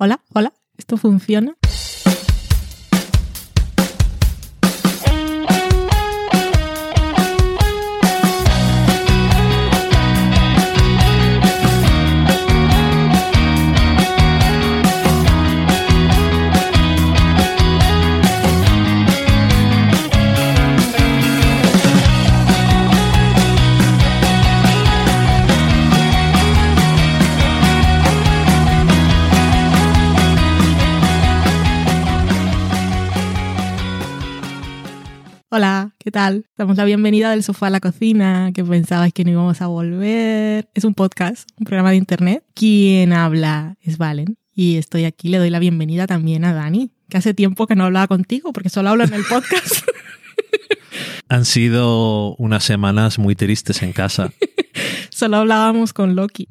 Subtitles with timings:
[0.00, 1.56] Hola, hola, ¿esto funciona?
[36.08, 36.46] ¿Qué tal?
[36.56, 40.66] Damos la bienvenida del sofá a la cocina, que pensabais que no íbamos a volver.
[40.72, 42.42] Es un podcast, un programa de internet.
[42.54, 44.38] Quien habla es Valen.
[44.54, 47.84] Y estoy aquí, le doy la bienvenida también a Dani, que hace tiempo que no
[47.84, 49.86] hablaba contigo, porque solo hablo en el podcast.
[51.28, 54.32] Han sido unas semanas muy tristes en casa.
[55.10, 56.48] solo hablábamos con Loki.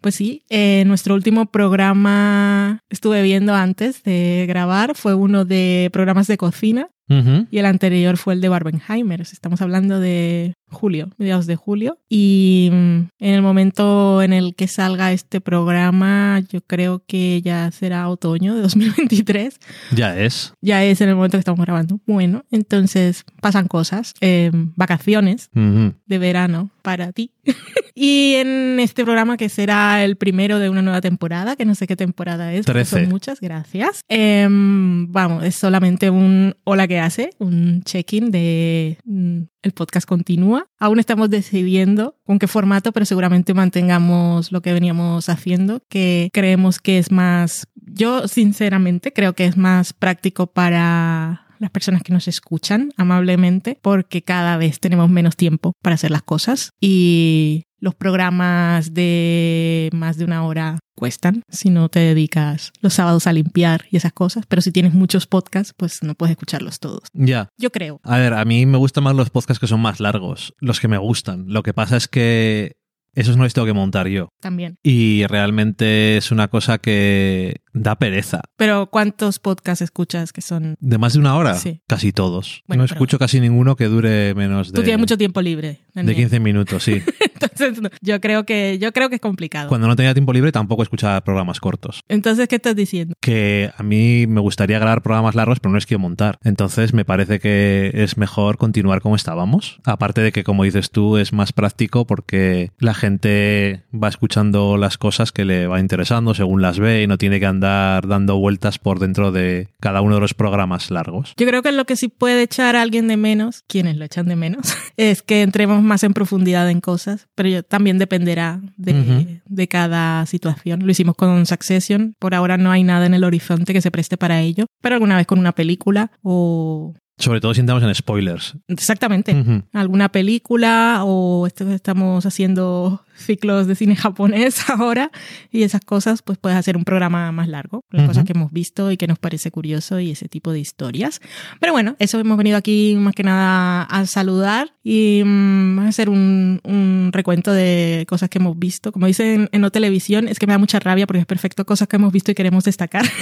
[0.00, 6.26] Pues sí, eh, nuestro último programa estuve viendo antes de grabar fue uno de programas
[6.26, 9.20] de cocina Y el anterior fue el de Barbenheimer.
[9.20, 11.98] Estamos hablando de julio, mediados de julio.
[12.08, 17.70] Y mm, en el momento en el que salga este programa, yo creo que ya
[17.70, 19.58] será otoño de 2023.
[19.94, 20.52] Ya es.
[20.60, 22.00] Ya es en el momento que estamos grabando.
[22.06, 24.14] Bueno, entonces pasan cosas.
[24.20, 27.30] Eh, vacaciones de verano para ti.
[27.94, 31.86] y en este programa que será el primero de una nueva temporada, que no sé
[31.86, 33.00] qué temporada es, porque Trece.
[33.00, 34.00] son muchas, gracias.
[34.08, 40.66] Em, vamos, es solamente un hola que hace, un check-in de mm, el podcast continúa.
[40.78, 46.78] Aún estamos decidiendo con qué formato, pero seguramente mantengamos lo que veníamos haciendo, que creemos
[46.78, 52.28] que es más, yo sinceramente creo que es más práctico para las personas que nos
[52.28, 58.94] escuchan amablemente, porque cada vez tenemos menos tiempo para hacer las cosas y los programas
[58.94, 63.98] de más de una hora cuestan si no te dedicas los sábados a limpiar y
[63.98, 67.02] esas cosas, pero si tienes muchos podcasts, pues no puedes escucharlos todos.
[67.12, 67.50] Ya.
[67.58, 68.00] Yo creo.
[68.02, 70.88] A ver, a mí me gustan más los podcasts que son más largos, los que
[70.88, 71.44] me gustan.
[71.48, 72.76] Lo que pasa es que
[73.14, 74.28] esos no los tengo que montar yo.
[74.40, 74.78] También.
[74.82, 78.40] Y realmente es una cosa que da pereza.
[78.56, 80.76] Pero ¿cuántos podcasts escuchas que son...
[80.80, 81.82] De más de una hora, Sí.
[81.86, 82.62] casi todos.
[82.66, 85.68] Bueno, no escucho casi ninguno que dure menos de, Tú tienes mucho tiempo libre.
[85.68, 86.16] de Daniel.
[86.16, 87.02] 15 minutos, sí.
[87.34, 89.68] Entonces, no, yo creo que yo creo que es complicado.
[89.68, 92.00] Cuando no tenía tiempo libre tampoco escuchaba programas cortos.
[92.08, 93.14] Entonces, ¿qué estás diciendo?
[93.20, 96.38] que a mí me gustaría grabar programas largos, pero no les quiero montar.
[96.44, 99.80] Entonces me parece que es mejor continuar como estábamos.
[99.84, 104.96] Aparte de que, como dices tú, es más práctico porque la gente va escuchando las
[104.98, 108.78] cosas que le va interesando según las ve y no tiene que andar dando vueltas
[108.78, 111.34] por dentro de cada uno de los programas largos.
[111.36, 114.26] Yo creo que lo que sí puede echar a alguien de menos, quienes lo echan
[114.26, 118.92] de menos, es que entremos más en profundidad en cosas, pero yo- también dependerá de,
[119.00, 119.40] Ujú.
[119.46, 120.84] de cada situación.
[120.84, 124.16] Lo hicimos con Succession, por ahora no hay nada en el horizonte que se preste
[124.16, 126.94] para ello, pero alguna vez con una película o...
[127.16, 128.56] Sobre todo si entramos en spoilers.
[128.66, 129.32] Exactamente.
[129.34, 129.62] Ujú.
[129.72, 135.12] alguna película o esto estamos haciendo ciclos de cine japonés ahora
[135.52, 138.08] y esas cosas, pues puedes hacer un programa más largo, las Ujú.
[138.10, 141.20] cosas que hemos visto y que nos parece curioso y ese tipo de historias.
[141.60, 146.08] Pero bueno, eso hemos venido aquí más que nada a saludar y mm, a hacer
[146.10, 148.90] un, un recuento de cosas que hemos visto.
[148.90, 151.86] Como dicen en No Televisión, es que me da mucha rabia porque es perfecto, cosas
[151.86, 153.04] que hemos visto y queremos destacar.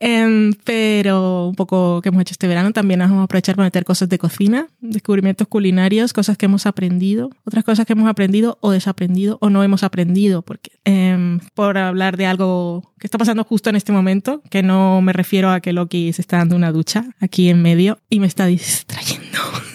[0.00, 3.84] Em, pero un poco que hemos hecho este verano también vamos a aprovechar para meter
[3.84, 8.70] cosas de cocina, descubrimientos culinarios, cosas que hemos aprendido, otras cosas que hemos aprendido o
[8.70, 13.70] desaprendido o no hemos aprendido, porque em, por hablar de algo que está pasando justo
[13.70, 17.04] en este momento, que no me refiero a que Loki se está dando una ducha
[17.20, 19.38] aquí en medio y me está distrayendo.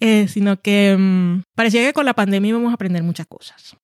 [0.00, 3.76] Eh, sino que em, parecía que con la pandemia íbamos a aprender muchas cosas.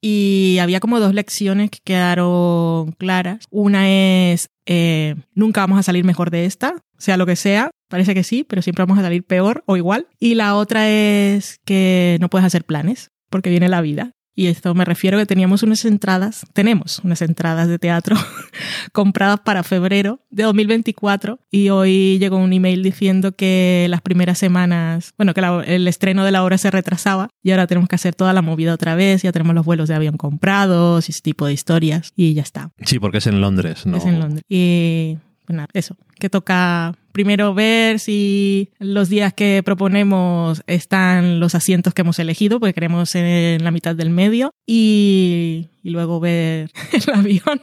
[0.00, 3.44] Y había como dos lecciones que quedaron claras.
[3.50, 7.70] Una es, eh, nunca vamos a salir mejor de esta, sea lo que sea.
[7.88, 10.06] Parece que sí, pero siempre vamos a salir peor o igual.
[10.18, 14.12] Y la otra es que no puedes hacer planes, porque viene la vida.
[14.34, 18.16] Y esto me refiero que teníamos unas entradas, tenemos unas entradas de teatro
[18.92, 25.12] compradas para febrero de 2024 y hoy llegó un email diciendo que las primeras semanas,
[25.16, 28.14] bueno, que la- el estreno de la obra se retrasaba y ahora tenemos que hacer
[28.14, 31.46] toda la movida otra vez, ya tenemos los vuelos de avión comprados y ese tipo
[31.46, 32.70] de historias y ya está.
[32.84, 33.96] Sí, porque es en Londres, ¿no?
[33.98, 34.44] Es en Londres.
[34.48, 41.56] Y pues nada, eso, que toca primero ver si los días que proponemos están los
[41.56, 46.70] asientos que hemos elegido, porque queremos en la mitad del medio, y, y luego ver
[46.92, 47.60] el avión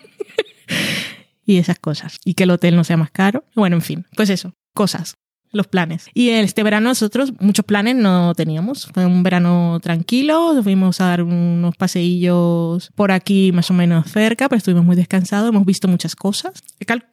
[1.45, 2.19] y esas cosas.
[2.25, 3.45] Y que el hotel no sea más caro.
[3.55, 5.15] Bueno, en fin, pues eso, cosas.
[5.51, 6.07] Los planes.
[6.13, 8.87] Y este verano nosotros muchos planes no teníamos.
[8.93, 14.49] Fue un verano tranquilo, fuimos a dar unos paseillos por aquí más o menos cerca,
[14.49, 16.61] pero estuvimos muy descansados, hemos visto muchas cosas.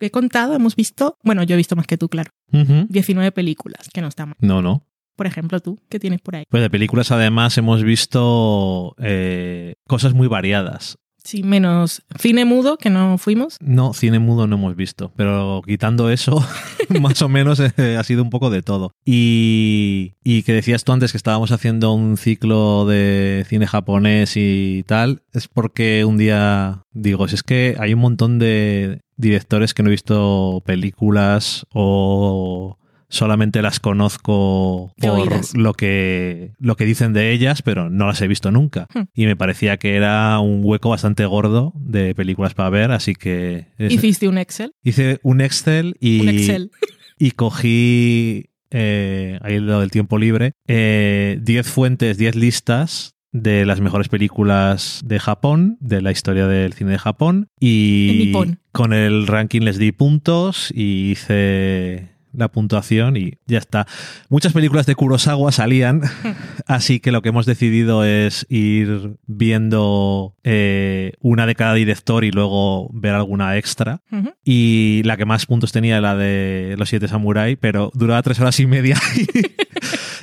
[0.01, 2.87] He, contado, hemos visto, bueno, yo he visto más que tú, claro, Ujú.
[2.89, 4.37] 19 películas, que no está mal.
[4.41, 4.87] No, no.
[5.17, 6.45] Por ejemplo, tú, ¿qué tienes por ahí?
[6.49, 10.99] Pues de películas además hemos visto eh, cosas muy variadas.
[11.27, 13.57] Sí, menos cine mudo, que no fuimos.
[13.61, 16.41] No, cine mudo no hemos visto, pero quitando eso,
[17.01, 18.93] más o menos eh, ha sido un poco de todo.
[19.05, 24.85] Y, y que decías tú antes que estábamos haciendo un ciclo de cine japonés y
[24.87, 29.83] tal, es porque un día digo, si es que hay un montón de directores que
[29.83, 37.33] no he visto películas o solamente las conozco por lo que, lo que dicen de
[37.33, 38.87] ellas, pero no las he visto nunca.
[38.95, 39.03] Hmm.
[39.15, 43.67] Y me parecía que era un hueco bastante gordo de películas para ver, así que
[43.79, 44.73] es- Hiciste un Excel.
[44.83, 46.71] hice un Excel y, Un Excel.
[47.19, 53.81] y cogí, eh, ahí lo del tiempo libre, eh, 10 fuentes, 10 listas de las
[53.81, 58.33] mejores películas de Japón, de la historia del cine de Japón, y
[58.73, 63.87] con el ranking les di puntos y hice la puntuación y ya está.
[64.29, 66.03] Muchas películas de Kurosawa salían,
[66.67, 72.31] así que lo que hemos decidido es ir viendo eh, una de cada director y
[72.31, 74.03] luego ver alguna extra.
[74.45, 78.59] Y la que más puntos tenía la de Los Siete Samurai, pero duraba tres horas
[78.61, 78.97] y media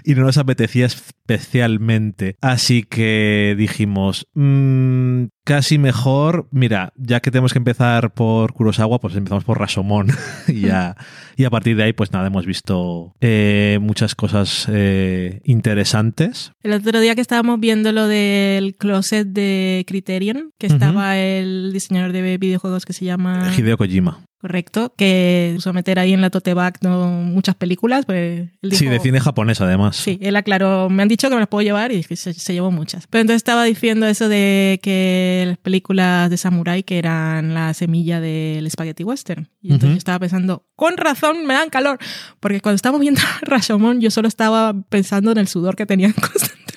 [0.04, 2.36] y, no nos apetecía especialmente.
[2.42, 9.16] Así que dijimos, "Mm, casi mejor, mira, ya que tenemos que empezar por Kurosawa, pues
[9.16, 10.08] empezamos por Rashomon.
[10.48, 10.96] y, ya,
[11.36, 16.52] y a partir de ahí, pues nada, hemos visto eh, muchas cosas eh, interesantes.
[16.64, 22.12] El otro día que estábamos viendo lo del closet de Criterion, que estaba el diseñador
[22.12, 23.52] de videojuegos que se llama...
[23.58, 24.24] Hideo Kojima.
[24.44, 27.08] Correcto, que a meter ahí en la tote bag ¿no?
[27.08, 28.06] muchas películas.
[28.06, 29.96] Pues él dijo, Sí, de cine japonés además.
[29.96, 32.70] Sí, él aclaró, me han dicho que me las puedo llevar y se, se llevó
[32.70, 33.08] muchas.
[33.08, 38.20] Pero entonces estaba diciendo eso de que las películas de Samurai que eran la semilla
[38.20, 39.48] del spaghetti western.
[39.62, 41.98] Y entonces yo estaba pensando, con razón me dan calor.
[42.42, 46.73] Porque cuando estábamos viendo Rashomon yo solo estaba pensando en el sudor que tenían constantemente.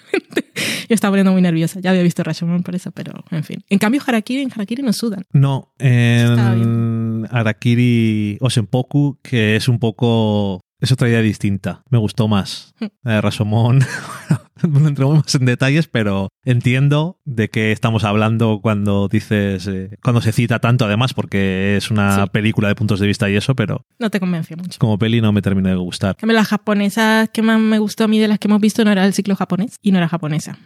[0.88, 1.80] Yo estaba poniendo muy nerviosa.
[1.80, 3.64] Ya había visto Rashomon por eso, pero en fin.
[3.68, 5.24] En cambio, Harakiri, en Harakiri no sudan.
[5.32, 10.60] No, en Arakiri o Senpoku, que es un poco.
[10.80, 11.82] Es otra idea distinta.
[11.90, 12.74] Me gustó más.
[12.78, 12.86] Hmm.
[13.02, 13.84] La de.
[14.68, 19.66] no entremos más en detalles, pero entiendo de qué estamos hablando cuando dices.
[19.66, 22.30] eh, cuando se cita tanto, además, porque es una Sí.
[22.32, 24.78] película de puntos de vista y eso, pero No te convenció mucho.
[24.78, 26.16] como peli no me terminó de gustar.
[26.22, 29.04] Las japonesas que más me gustó a mí de las que hemos visto no era
[29.06, 30.58] el ciclo japonés y no era japonesa.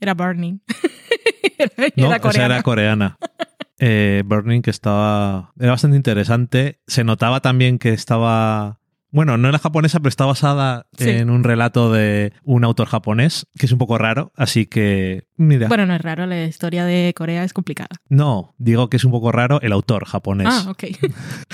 [0.00, 0.60] Era Burning.
[1.58, 2.54] era, No, era esa coreana.
[2.54, 3.16] era coreana.
[3.80, 5.52] Eh, Burning, que estaba.
[5.56, 6.80] Era bastante interesante.
[6.88, 8.77] Se notaba también que estaba.
[9.10, 11.08] Bueno, no era japonesa, pero está basada Sí.
[11.08, 14.32] en un relato de un autor japonés, que es un poco raro.
[14.36, 15.68] Así que, mira.
[15.68, 17.88] Bueno, no es raro, la historia de Corea es complicada.
[18.08, 20.48] No, digo que es un poco raro el autor japonés.
[20.50, 20.84] Ah, ok.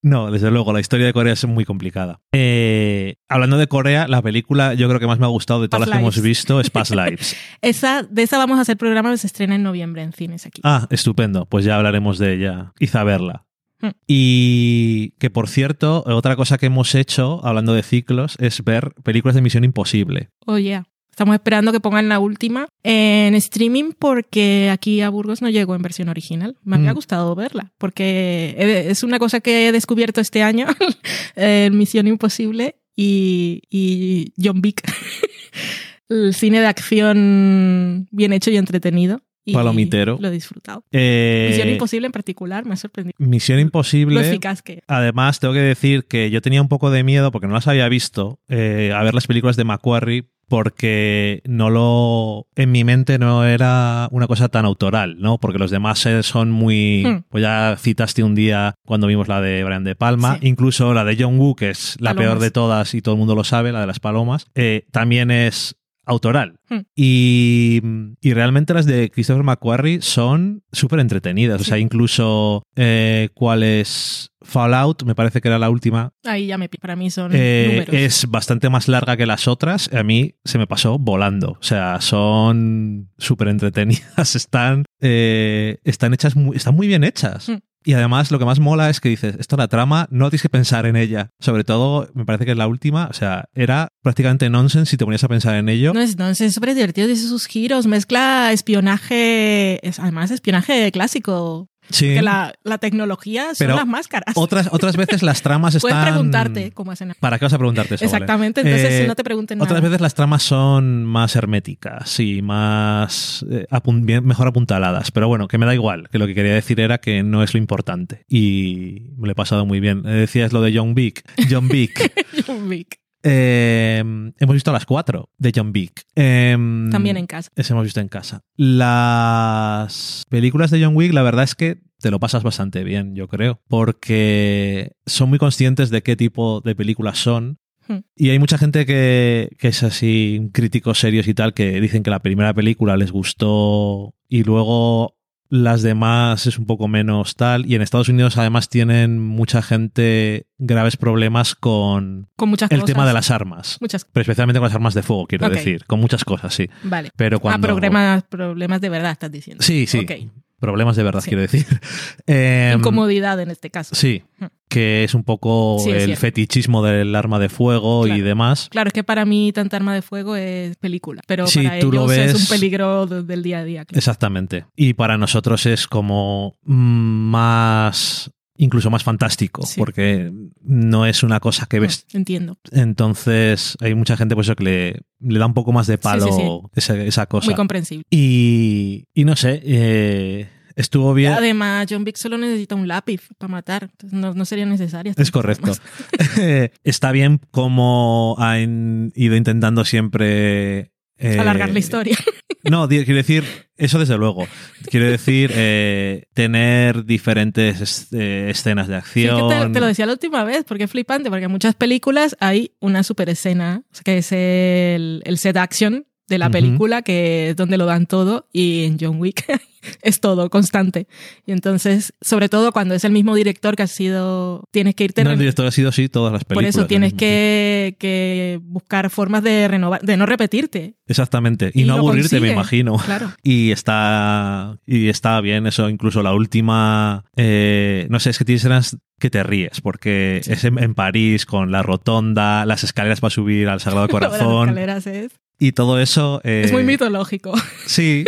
[0.00, 2.20] No, desde luego, la historia de Corea es muy complicada.
[2.32, 5.80] Eh, hablando de Corea, la película yo creo que más me ha gustado de todas
[5.80, 7.36] Past las que hemos visto es Past Lives.
[7.62, 10.60] Esa, de esa vamos a hacer programa que se estrena en noviembre en cines aquí.
[10.64, 11.46] Ah, estupendo.
[11.46, 12.72] Pues ya hablaremos de ella.
[12.92, 13.44] A verla.
[13.80, 13.90] Hmm.
[14.06, 19.34] Y que por cierto, otra cosa que hemos hecho, hablando de ciclos, es ver películas
[19.34, 20.30] de Misión Imposible.
[20.46, 20.86] Oh, yeah.
[21.10, 25.82] Estamos esperando que pongan la última en streaming porque aquí a Burgos no llegó en
[25.82, 26.56] versión original.
[26.62, 26.94] Me habría Mm.
[26.94, 28.54] gustado verla porque
[28.88, 30.66] es una cosa que he descubierto este año
[31.36, 34.82] en Misión Imposible y, y John Wick.
[36.08, 39.20] El cine de acción bien hecho y entretenido.
[39.50, 40.18] Y Palomitero.
[40.20, 40.84] Lo he disfrutado.
[40.92, 43.14] Eh, Misión Imposible en particular me ha sorprendido.
[43.18, 44.20] Misión Lo Imposible.
[44.20, 47.54] eficaz que Además, tengo que decir que yo tenía un poco de miedo porque no
[47.54, 52.82] las había visto eh, a ver las películas de Macquarie porque no lo en mi
[52.82, 55.38] mente no era una cosa tan autoral, ¿no?
[55.38, 57.24] Porque los demás eh, son muy Hmm.
[57.28, 60.48] pues ya citaste un día cuando vimos la de Brian de Palma, Sí.
[60.48, 62.24] incluso la de John Woo, que es la Palomas.
[62.30, 65.30] peor de todas y todo el mundo lo sabe, la de las palomas, eh, también
[65.30, 65.76] es
[66.08, 66.58] autoral.
[66.68, 66.80] Hmm.
[66.96, 67.80] Y,
[68.20, 71.60] y realmente las de Christopher McQuarrie son súper entretenidas.
[71.60, 76.58] O sea, incluso eh, cuál es Fallout, me parece que era la última, ahí ya
[76.58, 77.94] me para mí son eh, números.
[77.94, 79.92] es bastante más larga que las otras.
[79.92, 81.52] A mí se me pasó volando.
[81.60, 84.34] O sea, son súper entretenidas.
[84.48, 87.48] Están, eh, están hechas muy, están muy bien hechas.
[87.48, 87.58] Hmm.
[87.84, 90.48] Y además lo que más mola es que dices, esto la trama, no tienes que
[90.48, 91.30] pensar en ella.
[91.40, 95.04] Sobre todo, me parece que es la última, o sea, era prácticamente nonsense si te
[95.04, 95.94] ponías a pensar en ello.
[95.94, 101.68] No es, no, es súper divertido, dice sus giros, mezcla espionaje, es, además espionaje clásico.
[101.90, 102.14] Sí.
[102.14, 104.36] Que la, la tecnología son Pero las máscaras.
[104.36, 105.90] Otras, otras veces las tramas están...
[105.90, 107.14] Puedes preguntarte cómo hacen.
[107.20, 108.04] ¿Para qué vas a preguntarte eso?
[108.04, 108.14] Vale?
[108.16, 109.64] Exactamente, entonces Eh, si no te pregunten nada.
[109.68, 115.10] Otras veces las tramas son más herméticas y más eh, apun- mejor apuntaladas.
[115.10, 117.54] Pero bueno, que me da igual, que lo que quería decir era que no es
[117.54, 118.24] lo importante.
[118.28, 120.02] Y me lo he pasado muy bien.
[120.06, 121.22] Eh, Decías lo de John Wick.
[121.50, 122.12] John Wick.
[122.46, 122.98] John Wick.
[123.22, 123.98] Eh,
[124.38, 126.04] hemos visto las cuatro de John Wick.
[126.14, 126.56] Eh,
[126.90, 127.50] También en casa.
[127.56, 128.42] Ese hemos visto en casa.
[128.56, 133.28] Las películas de John Wick, la verdad es que te lo pasas bastante bien, yo
[133.28, 137.58] creo, porque son muy conscientes de qué tipo de películas son.
[137.88, 138.00] Hmm.
[138.14, 142.10] Y hay mucha gente que, que es así, críticos serios y tal, que dicen que
[142.10, 145.17] la primera película les gustó y luego
[145.50, 147.66] las demás es un poco menos tal.
[147.66, 152.94] Y en Estados Unidos además tienen mucha gente graves problemas con Con muchas el cosas.
[152.94, 153.78] tema de las armas.
[153.80, 155.84] Muchas Pero especialmente con las armas de fuego, quiero decir.
[155.86, 156.68] Con muchas cosas, sí.
[156.82, 157.10] Vale.
[157.16, 157.66] Pero cuando...
[157.66, 159.62] Ah, problemas, problemas de verdad estás diciendo.
[159.62, 159.98] Sí, sí.
[160.00, 160.12] Ok.
[160.60, 161.28] Problemas de verdad, Sí.
[161.30, 161.66] quiero decir.
[162.26, 163.94] Eh, Incomodidad en este caso.
[163.94, 164.22] Sí,
[164.68, 168.68] que es un poco Sí, es el fetichismo del arma de fuego y demás.
[168.70, 171.90] Claro, es que para mí tanta arma de fuego es película, pero Sí, para tú
[171.92, 173.84] lo ellos es ves- un peligro de- del día a día.
[173.84, 173.98] claro.
[173.98, 174.66] Exactamente.
[174.76, 179.78] Y para nosotros es como más incluso más fantástico, Sí.
[179.78, 180.30] porque
[180.62, 182.04] no es una cosa que ves.
[182.12, 182.58] Entiendo.
[182.72, 186.26] Entonces, hay mucha gente pues, eso que le, le da un poco más de palo
[186.26, 186.68] Sí, sí, sí.
[186.74, 187.46] Esa, esa cosa.
[187.46, 188.04] Muy comprensible.
[188.10, 191.32] Y, y no sé, eh, estuvo bien.
[191.32, 193.90] Además, John Wick solo necesita un lápiz para matar.
[194.10, 195.14] No, no sería necesaria.
[195.16, 195.72] Es correcto.
[196.84, 200.92] Está bien como han ido intentando siempre...
[201.18, 202.16] eh, Alargar la historia.
[202.64, 203.44] No, quiero decir,
[203.76, 204.46] eso desde luego.
[204.90, 209.48] Quiero decir, eh, tener diferentes es- eh, escenas de Sí, que acción.
[209.48, 212.72] te, te lo decía la última vez, porque es flipante, porque en muchas películas hay
[212.80, 217.78] una super escena, que es el, el set action de la película, que es donde
[217.78, 219.44] lo dan todo, y en John Wick
[220.02, 221.06] es todo, constante.
[221.46, 225.24] Y entonces, sobre todo cuando es el mismo director que ha sido, tienes que irte...
[225.24, 226.70] No, el director ha sido así todas las por películas.
[226.74, 230.94] eso del tienes que, que buscar formas de renovar, de no repetirte.
[231.06, 231.70] Exactamente.
[231.74, 232.96] Y, y no aburrirte, me imagino.
[232.98, 233.32] Claro.
[233.42, 238.96] Y está, y está bien eso, incluso la última, eh, no sé, es que tienes
[239.18, 240.52] que te ríes, porque Sí.
[240.52, 244.20] es en, en París con la rotonda, las escaleras para subir al Sagrado de las
[244.30, 246.40] Corazón escaleras es, y todo eso.
[246.44, 247.52] eh, es muy mitológico.
[247.86, 248.24] Sí,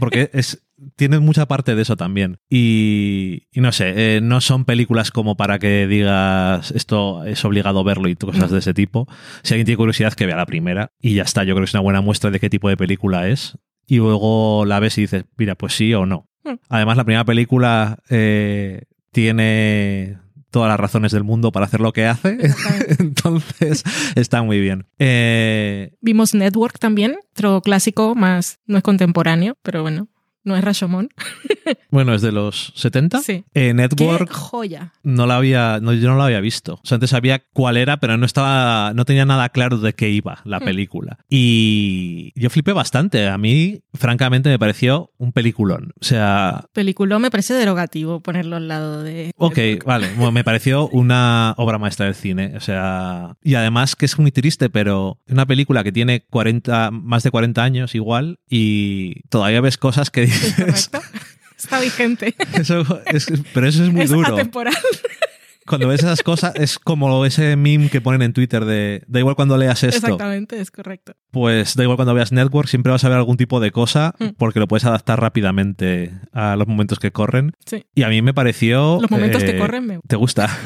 [0.00, 0.62] porque es,
[0.96, 2.38] tiene mucha parte de eso también.
[2.50, 7.82] Y, y no sé, eh, no son películas como para que digas esto es obligado
[7.84, 9.08] verlo y cosas de ese tipo.
[9.42, 11.44] Si alguien tiene curiosidad, que vea la primera y ya está.
[11.44, 13.56] Yo creo que es una buena muestra de qué tipo de película es.
[13.86, 16.28] Y luego la ves y dices, mira, pues sí o no.
[16.44, 16.56] Hmm.
[16.68, 18.82] Además, la primera película eh,
[19.12, 20.18] tiene
[20.50, 22.38] todas las razones del mundo para hacer lo que hace.
[22.98, 23.82] Entonces,
[24.14, 24.86] está muy bien.
[24.98, 30.08] Eh, Vimos Network también, otro clásico más, no es contemporáneo, pero bueno,
[30.48, 31.08] no es Rashomon.
[31.90, 33.20] bueno, es de los 70.
[33.20, 33.32] Sí.
[33.32, 34.92] Eh, ¡Qué Network joya!
[35.04, 36.74] no la había, no, yo no la había visto.
[36.74, 40.10] O sea, antes sabía cuál era, pero no estaba, no tenía nada claro de qué
[40.10, 40.64] iba la Hmm.
[40.64, 41.18] película.
[41.28, 43.28] Y yo flipé bastante.
[43.28, 45.92] A mí, francamente, me pareció un peliculón.
[46.00, 49.32] O sea, Película me parece derogativo ponerlo al lado de...
[49.36, 50.08] ok, vale.
[50.16, 52.54] Bueno, me pareció una obra maestra del cine.
[52.56, 57.22] O sea, y además que es muy triste, pero una película que tiene 40, más
[57.22, 60.37] de 40 años igual y todavía ves cosas que ¿Es dices.
[60.56, 61.00] correcto?
[61.56, 62.34] Está vigente.
[62.54, 64.34] Eso es- pero eso es muy es duro.
[64.34, 64.74] atemporal.
[65.66, 69.34] Cuando ves esas cosas, es como ese meme que ponen en Twitter de da igual
[69.34, 71.12] cuando leas esto, Exactamente, es correcto.
[71.30, 74.28] pues da igual cuando veas Network, siempre vas a ver algún tipo de cosa Mm.
[74.38, 77.52] porque lo puedes adaptar rápidamente a los momentos que corren.
[77.66, 77.84] Sí.
[77.94, 78.98] Y a mí me pareció...
[79.02, 79.98] Los momentos eh, que corren me...
[80.08, 80.48] ¿Te gusta?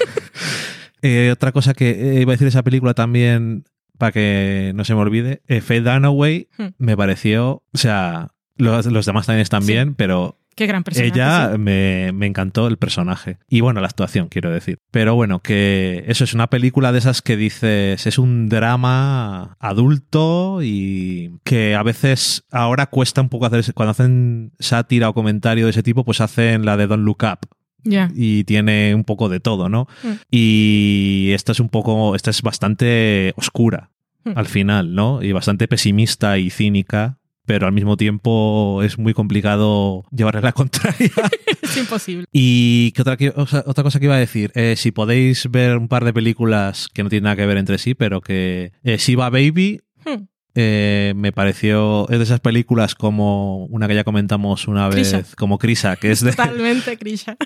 [1.05, 3.65] Eh, otra cosa que eh, iba a decir de esa película también,
[3.99, 6.67] para que no se me olvide, eh, Faye Dunaway Hmm.
[6.79, 7.65] me pareció...
[7.73, 9.73] O sea, los, los demás también están Sí.
[9.73, 11.13] bien, pero Qué gran personaje.
[11.15, 11.59] ella sí.
[11.59, 13.39] me, me encantó el personaje.
[13.49, 14.79] Y bueno, la actuación, quiero decir.
[14.91, 20.61] Pero bueno, que eso es una película de esas que dices, es un drama adulto
[20.63, 25.71] y que a veces ahora cuesta un poco hacer, cuando hacen sátira o comentario de
[25.71, 27.49] ese tipo, pues hacen la de Don't Look Up.
[27.85, 28.11] Ya.
[28.15, 29.89] Y tiene un poco de todo, ¿no?
[30.05, 30.13] Mm.
[30.31, 33.89] Y esta es un poco, esta es bastante oscura
[34.25, 34.33] Mm.
[34.39, 35.21] al final, ¿no?
[35.21, 41.11] Y bastante pesimista y cínica, pero al mismo tiempo es muy complicado llevarle la contraria.
[41.63, 42.27] Es imposible.
[42.33, 43.17] y ¿qué otra,
[43.65, 47.03] otra cosa que iba a decir, Eh, si podéis ver un par de películas que
[47.03, 50.25] no tienen nada que ver entre sí, pero que eh, Shiva Baby Hmm.
[50.55, 55.37] Eh, me pareció, es de esas películas como una que ya comentamos una vez, Krisha.
[55.37, 57.37] como Crisa, que es de Totalmente, Krisha.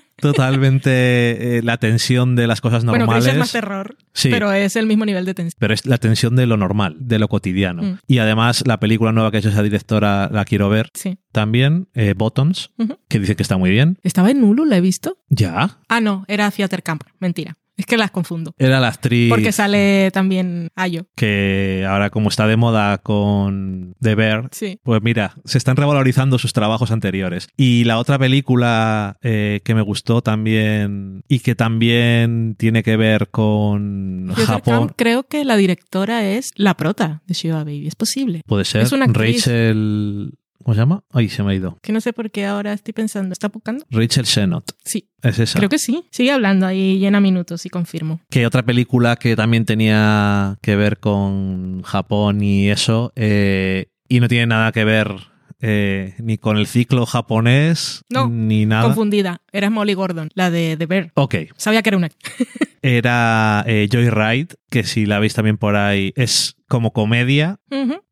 [0.50, 3.24] totalmente eh, la tensión de las cosas Bueno, normales.
[3.24, 4.28] Krisha es más terror, Sí.
[4.30, 5.56] pero es el mismo nivel de tensión.
[5.58, 7.82] pero es la tensión de lo normal, de lo cotidiano.
[7.82, 7.98] Mm.
[8.06, 11.18] Y además, la película nueva que ha hecho esa directora la quiero ver Sí.
[11.32, 12.70] también, eh, Bottoms,
[13.08, 13.98] que dice que está muy bien.
[14.02, 14.64] ¿Estaba en Hulu?
[14.64, 15.18] ¿La he visto?
[15.28, 15.78] Ya.
[15.88, 17.02] Ah, no, era Theater Camp.
[17.20, 17.56] Mentira.
[17.76, 18.54] Es que las confundo.
[18.58, 21.06] Era la actriz Porque sale también Ayo.
[21.14, 24.80] que ahora como está de moda con The Bear, Sí.
[24.82, 27.48] pues mira, se están revalorizando sus trabajos anteriores.
[27.56, 33.28] Y la otra película eh, que me gustó también y que también tiene que ver
[33.28, 37.88] con Theater Japón, creo que la directora es la prota de Shiva Baby.
[37.88, 38.42] Es posible.
[38.46, 39.46] puede ser es una actriz.
[39.46, 40.32] Rachel...
[40.64, 41.04] ¿Cómo se llama?
[41.12, 41.78] Ay, se me ha ido.
[41.82, 43.32] Que no sé por qué ahora estoy pensando.
[43.32, 43.84] ¿Está buscando?
[43.90, 44.72] Rachel Sennott.
[44.84, 45.58] Sí, Es esa.
[45.58, 46.04] creo que sí.
[46.10, 48.20] Sigue hablando ahí, llena minutos y confirmo.
[48.30, 54.28] Que otra película que también tenía que ver con Japón y eso, eh, y no
[54.28, 55.14] tiene nada que ver
[55.60, 58.84] eh, ni con el ciclo japonés, No, ni nada.
[58.84, 59.40] Confundida.
[59.52, 61.12] Era Molly Gordon, la de The Bear.
[61.14, 62.10] Ok, Sabía que era una.
[62.82, 67.60] era eh, Joyride, que si la veis también por ahí, es como comedia.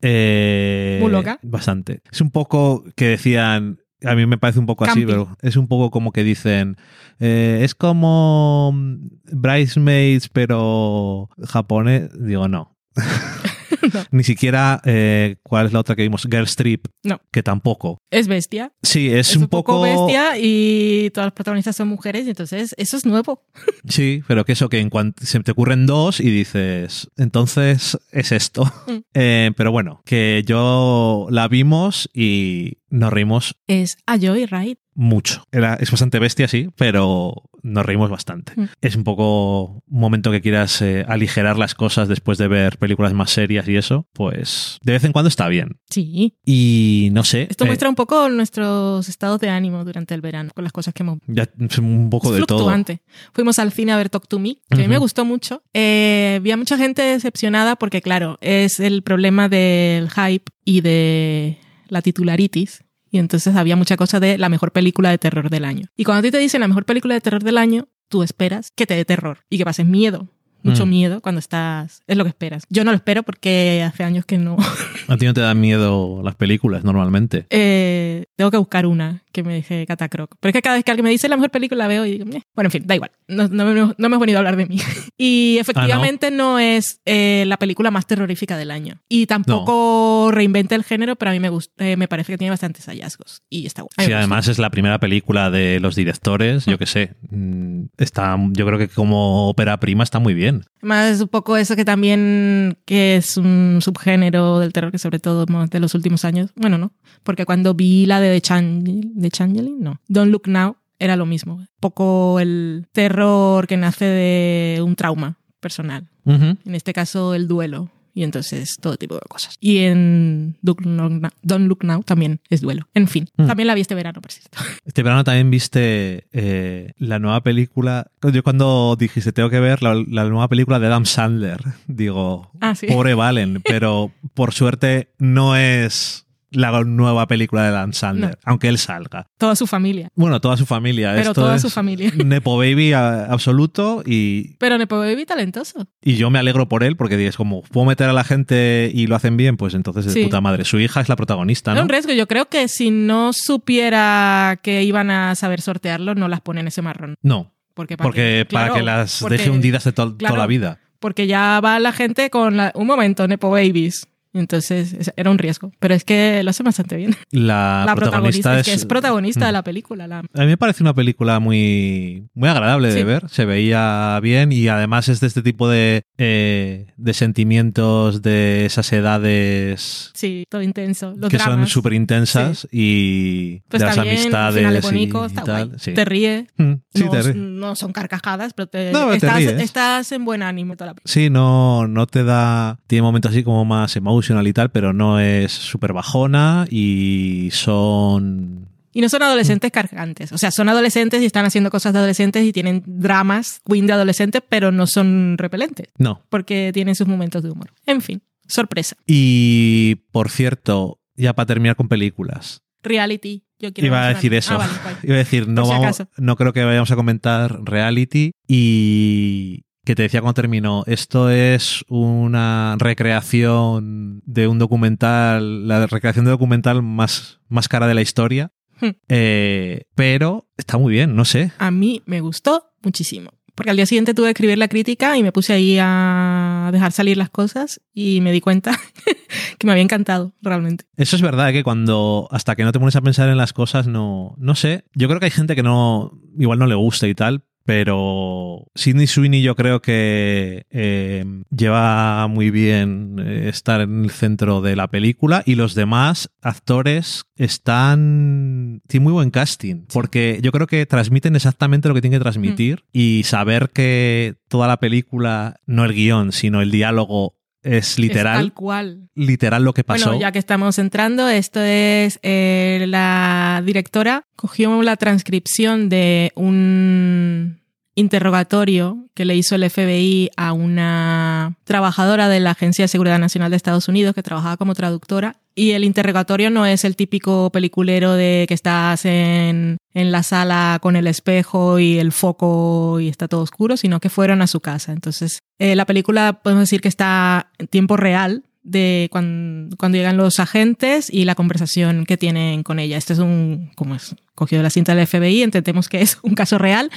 [0.02, 1.38] Eh, Muy loca.
[1.42, 2.02] Bastante.
[2.10, 3.80] Es un poco que decían...
[4.04, 6.76] A mí me parece un poco así, pero es un poco como que dicen,
[7.20, 12.10] eh, es como mm, Bridesmaids, pero japonés.
[12.20, 12.76] Digo, no.
[14.10, 16.22] Ni siquiera, eh, ¿cuál es la otra que vimos?
[16.30, 17.20] Girl Strip, No.
[17.32, 17.98] que tampoco.
[18.10, 18.72] Es bestia.
[18.82, 19.82] Sí, es, un, poco...
[19.82, 23.42] bestia y todas las protagonistas son mujeres y entonces eso es nuevo.
[23.88, 28.32] Sí, pero que eso que en cuanto se te ocurren dos y dices, entonces es
[28.32, 28.64] esto.
[28.86, 28.98] Mm.
[29.16, 34.78] Eh, pero bueno, que yo la vimos y nos reímos Es a Joy Ride.
[34.94, 35.46] Mucho.
[35.52, 38.52] Era, es bastante bestia, sí, pero nos reímos bastante.
[38.56, 38.68] Mm.
[38.80, 43.14] Es un poco un momento que quieras eh, aligerar las cosas después de ver películas
[43.14, 45.80] más serias y eso, pues de vez en cuando está bien.
[45.88, 46.36] Sí.
[46.44, 47.46] Y no sé.
[47.50, 50.92] Esto eh, muestra un poco nuestros estados de ánimo durante el verano con las cosas
[50.92, 51.48] que hemos ya
[51.78, 52.58] un poco es de todo.
[52.58, 53.02] fluctuante.
[53.32, 55.62] Fuimos al cine a ver Talk to Me, que a mí me gustó mucho.
[55.72, 61.58] Eh, vi a mucha gente decepcionada porque, claro, es el problema del hype y de
[61.88, 62.83] la titularitis.
[63.14, 65.86] Y entonces había mucha cosa de la mejor película de terror del año.
[65.96, 68.72] Y cuando a ti te dicen la mejor película de terror del año, tú esperas
[68.74, 70.26] que te dé terror y que pases miedo.
[70.64, 70.88] Mucho Mm.
[70.90, 72.02] miedo cuando estás...
[72.08, 72.64] Es lo que esperas.
[72.70, 74.56] Yo no lo espero porque hace años que no...
[75.08, 77.46] A ti no te dan miedo las películas normalmente.
[77.50, 80.36] Eh, tengo que buscar una que me deje catacroc.
[80.40, 82.12] Pero es que cada vez que alguien me dice la mejor película la veo y
[82.18, 83.10] digo, bueno, en fin, da igual.
[83.26, 84.78] No, no, me- no me hemos venido a hablar de mí.
[85.18, 86.58] y efectivamente no?
[86.58, 89.00] es eh, la película más terrorífica del año.
[89.08, 92.50] Y tampoco reinventa el género, pero a mí me gusta, eh, me parece que tiene
[92.50, 93.42] bastantes hallazgos.
[93.50, 93.94] Y está bueno.
[93.98, 97.14] Sí, además es la primera película de los directores, yo qué sé.
[97.30, 100.64] mm, Está, yo creo que como ópera prima está muy bien.
[100.80, 105.46] Más es un poco eso que también que es un subgénero del terror sobre todo
[105.46, 110.30] de los últimos años, bueno, no, porque cuando vi la de The, Changeling, no, Don't
[110.30, 116.08] Look Now era lo mismo, un poco el terror que nace de un trauma personal,
[116.24, 117.90] en este caso el duelo.
[118.16, 119.56] Y entonces todo tipo de cosas.
[119.60, 122.86] Y en Don't Look Now, también es duelo.
[122.94, 123.46] En fin, Mm.
[123.48, 124.56] también la vi este verano, por cierto.
[124.86, 128.06] Este verano también viste eh, la nueva película.
[128.32, 132.74] Yo cuando dijiste tengo que ver la, la nueva película de Adam Sandler, digo, Ah,
[132.76, 132.86] sí.
[132.86, 138.36] pobre Valen, pero por suerte no es la nueva película de Adam Sandler, No.
[138.44, 139.26] aunque él salga.
[139.38, 140.08] Toda su familia.
[140.14, 141.10] Bueno, toda su familia.
[141.10, 142.10] Pero Esto toda es su familia.
[142.24, 145.86] Nepo Baby absoluto y, Pero Nepo Baby talentoso.
[146.02, 149.06] y yo me alegro por él porque es como, puedo meter a la gente y
[149.06, 150.24] lo hacen bien, pues entonces es de Sí.
[150.26, 150.64] puta madre.
[150.64, 151.82] Su hija es la protagonista, ¿no?
[151.82, 152.12] un riesgo.
[152.12, 156.68] Yo creo que si no supiera que iban a saber sortearlo, no las pone en
[156.68, 157.16] ese marrón.
[157.22, 160.34] No, Porque para, porque que, para que las porque- deje hundidas de to- claro.
[160.34, 160.78] toda la vida.
[161.00, 164.06] Porque ya va la gente con la, un momento, Nepo Babies.
[164.34, 165.72] Entonces es- era un riesgo.
[165.78, 167.14] Pero es que lo hace bastante bien.
[167.30, 169.46] La, la protagonista, es, que es protagonista Mm.
[169.46, 170.06] de la película.
[170.06, 173.04] La, A mí me parece una película muy, muy agradable de Sí.
[173.04, 173.28] ver.
[173.30, 178.92] Se veía bien y además es de este tipo de, eh, de sentimientos de esas
[178.92, 181.14] edades sí, todo intenso.
[181.16, 181.70] Los que son dramas.
[181.70, 185.72] súper intensas y Pues de las bien, amistades finales y, y tal.
[185.78, 185.94] Sí.
[185.94, 186.46] Te ríe.
[186.56, 187.34] Mm, sí, no, te ríe.
[187.34, 189.52] no son carcajadas, pero te, No, te estás, ríes.
[189.60, 191.12] estás en buen ánimo toda la película.
[191.12, 192.78] Sí, no, no te da.
[192.86, 193.94] Tiene momentos así como más
[194.30, 198.68] y tal, pero no es súper bajona y son.
[198.92, 200.30] Y no son adolescentes cargantes.
[200.32, 203.92] O sea, son adolescentes y están haciendo cosas de adolescentes y tienen dramas, queen de
[203.92, 205.88] adolescentes, pero no son repelentes.
[205.98, 206.22] No.
[206.28, 207.70] Porque tienen sus momentos de humor.
[207.86, 208.96] En fin, sorpresa.
[209.06, 212.62] Y por cierto, ya para terminar con películas.
[212.84, 213.42] Reality.
[213.58, 214.54] Yo quiero Iba a decir eso.
[214.54, 214.98] Ah, vale.
[215.02, 219.94] Iba a decir, no, si vamos- no creo que vayamos a comentar reality y que
[219.94, 226.82] te decía cuando terminó, esto es una recreación de un documental, la recreación de documental
[226.82, 228.52] más, más cara de la historia.
[228.80, 228.90] Hmm.
[229.08, 231.52] Eh, pero está muy bien, no sé.
[231.58, 233.30] A mí me gustó muchísimo.
[233.54, 236.90] Porque al día siguiente tuve que escribir la crítica y me puse ahí a dejar
[236.90, 238.76] salir las cosas y me di cuenta
[239.58, 240.86] que me había encantado, realmente.
[240.96, 243.86] Eso es verdad, que cuando hasta que no te pones a pensar en las cosas,
[243.86, 244.86] no, no sé.
[244.94, 249.06] Yo creo que hay gente que no, igual no le gusta y tal, pero Sidney
[249.06, 254.88] Sweeney yo creo que eh, lleva muy bien eh, estar en el centro de la
[254.88, 261.36] película y los demás actores están tienen muy buen casting porque yo creo que transmiten
[261.36, 266.32] exactamente lo que tienen que transmitir y saber que toda la película no el guion
[266.32, 268.36] sino el diálogo es literal.
[268.36, 269.08] Es tal cual.
[269.14, 270.06] Literal lo que pasó.
[270.06, 277.63] Bueno, ya que estamos entrando, esto es eh, la directora cogió la transcripción de un
[277.94, 283.50] interrogatorio que le hizo el FBI a una trabajadora de la Agencia de Seguridad Nacional
[283.50, 285.36] de Estados Unidos que trabajaba como traductora.
[285.54, 290.78] Y el interrogatorio no es el típico peliculero de que estás en, en la sala
[290.82, 294.60] con el espejo y el foco y está todo oscuro, sino que fueron a su
[294.60, 294.92] casa.
[294.92, 300.16] Entonces, eh, la película podemos decir que está en tiempo real, de cuando, cuando, llegan
[300.16, 302.96] los agentes y la conversación que tienen con ella.
[302.96, 306.58] Este es un, como es cogido la cinta del FBI, entendemos que es un caso
[306.58, 306.90] real.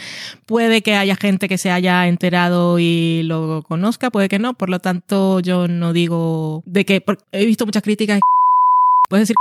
[0.45, 4.55] Puede que haya gente que se haya enterado y lo conozca, puede que no.
[4.55, 8.19] Por lo tanto, yo no digo de que, he visto muchas críticas.
[9.09, 9.35] Puedes decir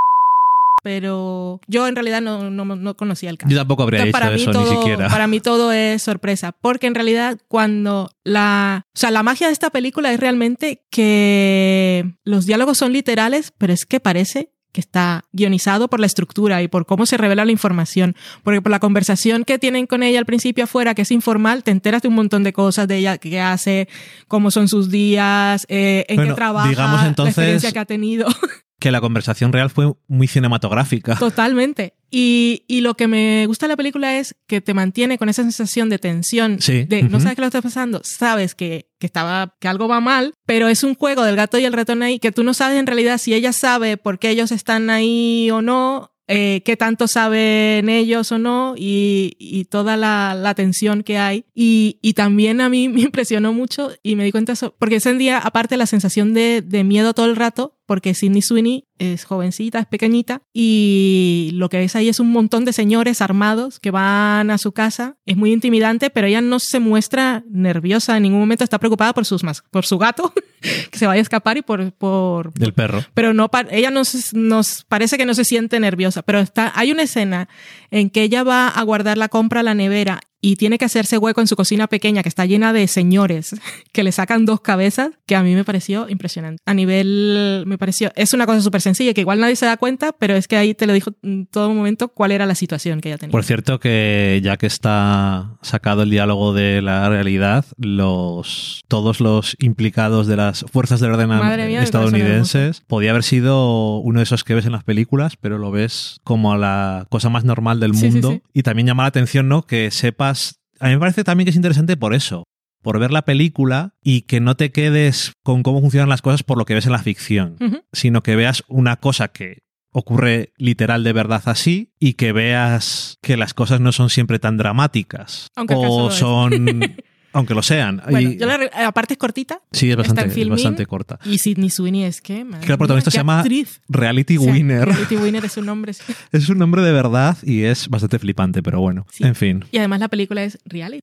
[0.87, 3.51] pero yo en realidad no, no, no conocía el caso.
[3.51, 5.09] Yo tampoco habría Entonces, dicho eso todo, ni siquiera.
[5.11, 9.53] Para mí todo es sorpresa, porque en realidad cuando la, o sea, la magia de
[9.53, 15.25] esta película es realmente que los diálogos son literales, pero es que parece que está
[15.33, 18.14] guionizado por la estructura y por cómo se revela la información.
[18.44, 21.72] Porque por la conversación que tienen con ella al principio afuera, que es informal, te
[21.72, 23.88] enteras de un montón de cosas de ella, qué hace,
[24.29, 27.87] cómo son sus días, eh, en Bueno, qué trabaja, digamos la entonces- experiencia que ha
[27.87, 28.29] tenido.
[28.79, 31.17] Que la conversación real fue muy cinematográfica.
[31.17, 31.95] Totalmente.
[32.11, 35.43] Y, y lo que me gusta de la película es que te mantiene con esa
[35.43, 37.21] sensación de tensión, Sí, de no ujú.
[37.21, 40.85] sabes qué lo está pasando, sabes que, que, estaba, que algo va mal, pero es
[40.85, 43.35] un juego del gato y el ratón ahí que tú no sabes en realidad si
[43.35, 48.39] ella sabe por qué ellos están ahí o no, eh, qué tanto saben ellos o
[48.39, 51.45] no, y, y toda la, la tensión que hay.
[51.55, 55.15] Y, y también a mí me impresionó mucho y me di cuenta eso, porque ese
[55.15, 59.79] día, aparte, la sensación de, de miedo todo el rato, porque Sidney Sweeney es jovencita,
[59.79, 64.51] es pequeñita, y lo que ves ahí es un montón de señores armados que van
[64.51, 65.16] a su casa.
[65.27, 69.25] Es muy intimidante, pero ella no se muestra nerviosa en ningún momento, está preocupada por,
[69.25, 70.33] sus mas por su gato,
[70.90, 71.92] que se vaya a escapar, y por...
[71.92, 73.05] por Del perro.
[73.14, 77.03] pero no ella nos, nos parece que no se siente nerviosa, pero está, hay una
[77.03, 77.49] escena
[77.90, 81.18] en que ella va a guardar la compra a la nevera y tiene que hacerse
[81.18, 83.57] hueco en su cocina pequeña que está llena de señores
[83.92, 86.62] que le sacan dos cabezas, que a mí me pareció impresionante.
[86.66, 90.12] A nivel, me pareció, es una cosa súper sencilla que igual nadie se da cuenta,
[90.12, 93.09] pero es que ahí te lo dijo en todo momento cuál era la situación que
[93.09, 93.33] ella tenía.
[93.33, 99.57] Por cierto, que ya que está sacado el diálogo de la realidad, los todos los
[99.59, 104.55] implicados de las fuerzas de orden mía, estadounidenses podía haber sido uno de esos que
[104.55, 108.31] ves en las películas, pero lo ves como la cosa más normal del Sí, mundo.
[108.33, 108.43] sí.
[108.55, 109.62] Y también llama la atención, ¿no?
[109.67, 110.61] Que sepas.
[110.81, 112.45] A mí me parece también que es interesante por eso.
[112.83, 116.57] Por ver la película y que no te quedes con cómo funcionan las cosas por
[116.59, 117.57] lo que ves en la ficción
[117.93, 123.37] sino que veas una cosa que ocurre literal de verdad así y que veas que
[123.37, 126.67] las cosas no son siempre tan dramáticas Aunque o son
[127.37, 130.87] aunque lo sean Bueno, Y- yo la, aparte es cortita sí es bastante, es bastante
[130.87, 132.44] corta y Sidney Sweeney es que...
[132.44, 133.81] madre Que el protagonista mía, se llama actriz.
[133.88, 135.92] Reality O sea, Winner Reality Winner es un nombre.
[135.92, 136.03] sí.
[136.33, 139.25] es un nombre de verdad y es bastante flipante pero bueno Sí.
[139.25, 141.03] en fin Y además la película es reality.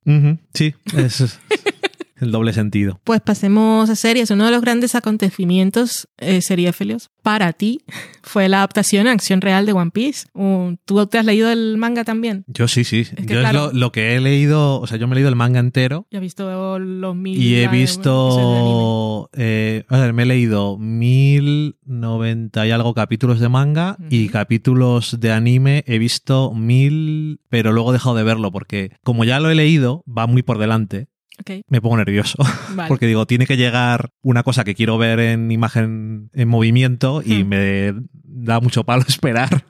[0.54, 1.40] Sí es
[2.24, 4.32] el doble sentido Pues pasemos a series.
[4.32, 7.82] Uno de los grandes acontecimientos eh, seriéfilos para ti
[8.24, 10.28] fue la adaptación en acción real de One Piece.
[10.86, 12.44] ¿Tú te has leído el manga también?
[12.48, 13.68] yo sí sí que yo claro.
[13.68, 16.08] es lo, lo que he leído o sea yo me he leído el manga entero
[16.12, 17.42] Ya he visto los mil.
[17.42, 23.98] Y he visto, eh, a ver, me he leído 1090 y algo capítulos de manga
[24.10, 29.24] y capítulos de anime he visto 1000, pero luego he dejado de verlo porque como
[29.24, 31.08] ya lo he leído, va muy por delante,
[31.68, 32.38] Me pongo nervioso.
[32.76, 32.88] vale.
[32.88, 37.44] Porque digo, tiene que llegar una cosa que quiero ver en imagen, en movimiento y
[37.44, 37.48] Hmm.
[37.48, 37.94] me
[38.24, 39.66] da mucho palo esperar.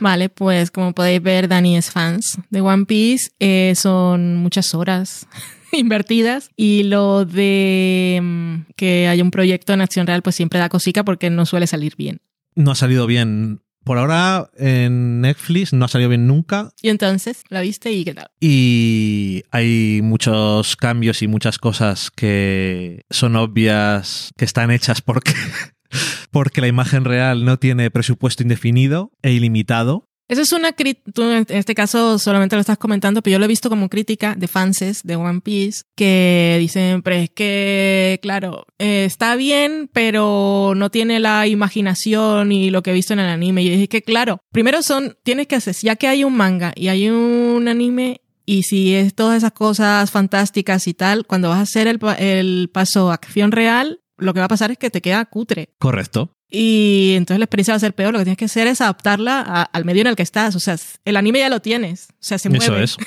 [0.00, 3.30] Vale, pues como podéis ver, Dani es fans de One Piece.
[3.38, 5.26] Eh, son muchas horas
[5.72, 10.68] invertidas y lo de mm, que haya un proyecto en acción real pues siempre da
[10.68, 12.20] cosica porque no suele salir bien.
[12.56, 17.42] No ha salido bien Por ahora en Netflix no ha salido bien nunca Y entonces,
[17.50, 18.30] ¿la viste y qué tal?
[18.40, 25.32] y hay muchos cambios y muchas cosas que son obvias que están hechas porque
[26.30, 30.08] porque la imagen real no tiene presupuesto indefinido e ilimitado.
[30.28, 33.44] Eso es una crítica, tú en este caso solamente lo estás comentando, pero yo lo
[33.44, 38.64] he visto como crítica de fanses de One Piece que dicen, pero es que, claro,
[38.78, 43.28] eh, está bien, pero no tiene la imaginación y lo que he visto en el
[43.28, 43.62] anime.
[43.62, 46.72] Y yo dije que, claro, primero son, tienes que hacer, ya que hay un manga
[46.74, 51.58] y hay un anime, y si es todas esas cosas fantásticas y tal, cuando vas
[51.58, 54.90] a hacer el, el paso a acción real, lo que va a pasar es que
[54.90, 55.70] te queda cutre.
[55.78, 56.33] Correcto.
[56.50, 58.12] Y entonces la experiencia va a ser peor.
[58.12, 60.54] Lo que tienes que hacer es adaptarla a- al medio en el que estás.
[60.56, 62.08] O sea, el anime ya lo tienes.
[62.12, 62.64] O sea, se mueve.
[62.64, 62.96] Eso es.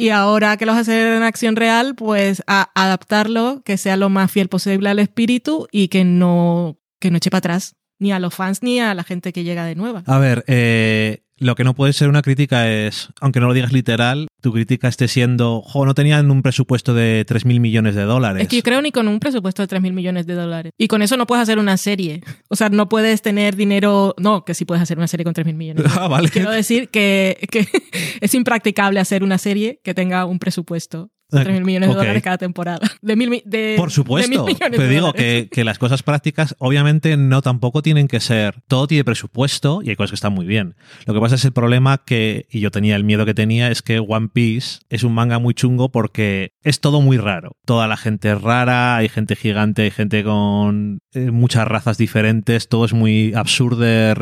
[0.00, 3.96] Y ahora que lo vas a hacer en acción real, pues a adaptarlo, que sea
[3.96, 8.12] lo más fiel posible al espíritu y que no, que no eche para atrás ni
[8.12, 10.04] a los fans ni a la gente que llega de nueva.
[10.06, 13.72] A ver, eh, lo que no puede ser una crítica es, aunque no lo digas
[13.72, 18.42] literal, tu crítica esté siendo, jo, no tenían un presupuesto de 3.000 millones de dólares.
[18.42, 20.72] Es que yo creo ni con un presupuesto de 3 mil millones de dólares.
[20.78, 22.22] Y con eso no puedes hacer una serie.
[22.48, 24.14] O sea, no puedes tener dinero.
[24.18, 25.84] No, que sí puedes hacer una serie con 3 mil millones.
[25.84, 26.28] de Ah, vale.
[26.28, 27.66] Quiero decir que, que
[28.20, 32.38] es impracticable hacer una serie que tenga un presupuesto 3 mil millones de dólares cada
[32.38, 32.80] temporada.
[33.02, 35.78] De mil, mi- de, Por de supuesto, mil millones pero de digo que, que las
[35.78, 40.14] cosas prácticas obviamente no tampoco tienen que ser, todo tiene presupuesto y hay cosas que
[40.16, 40.74] están muy bien.
[41.06, 43.82] Lo que pasa es el problema que, y yo tenía el miedo que tenía, es
[43.82, 47.56] que One Piece es un manga muy chungo porque es todo muy raro.
[47.66, 52.68] Toda la gente es rara, hay gente gigante, hay gente con eh, muchas razas diferentes,
[52.68, 53.78] todo es muy absurdo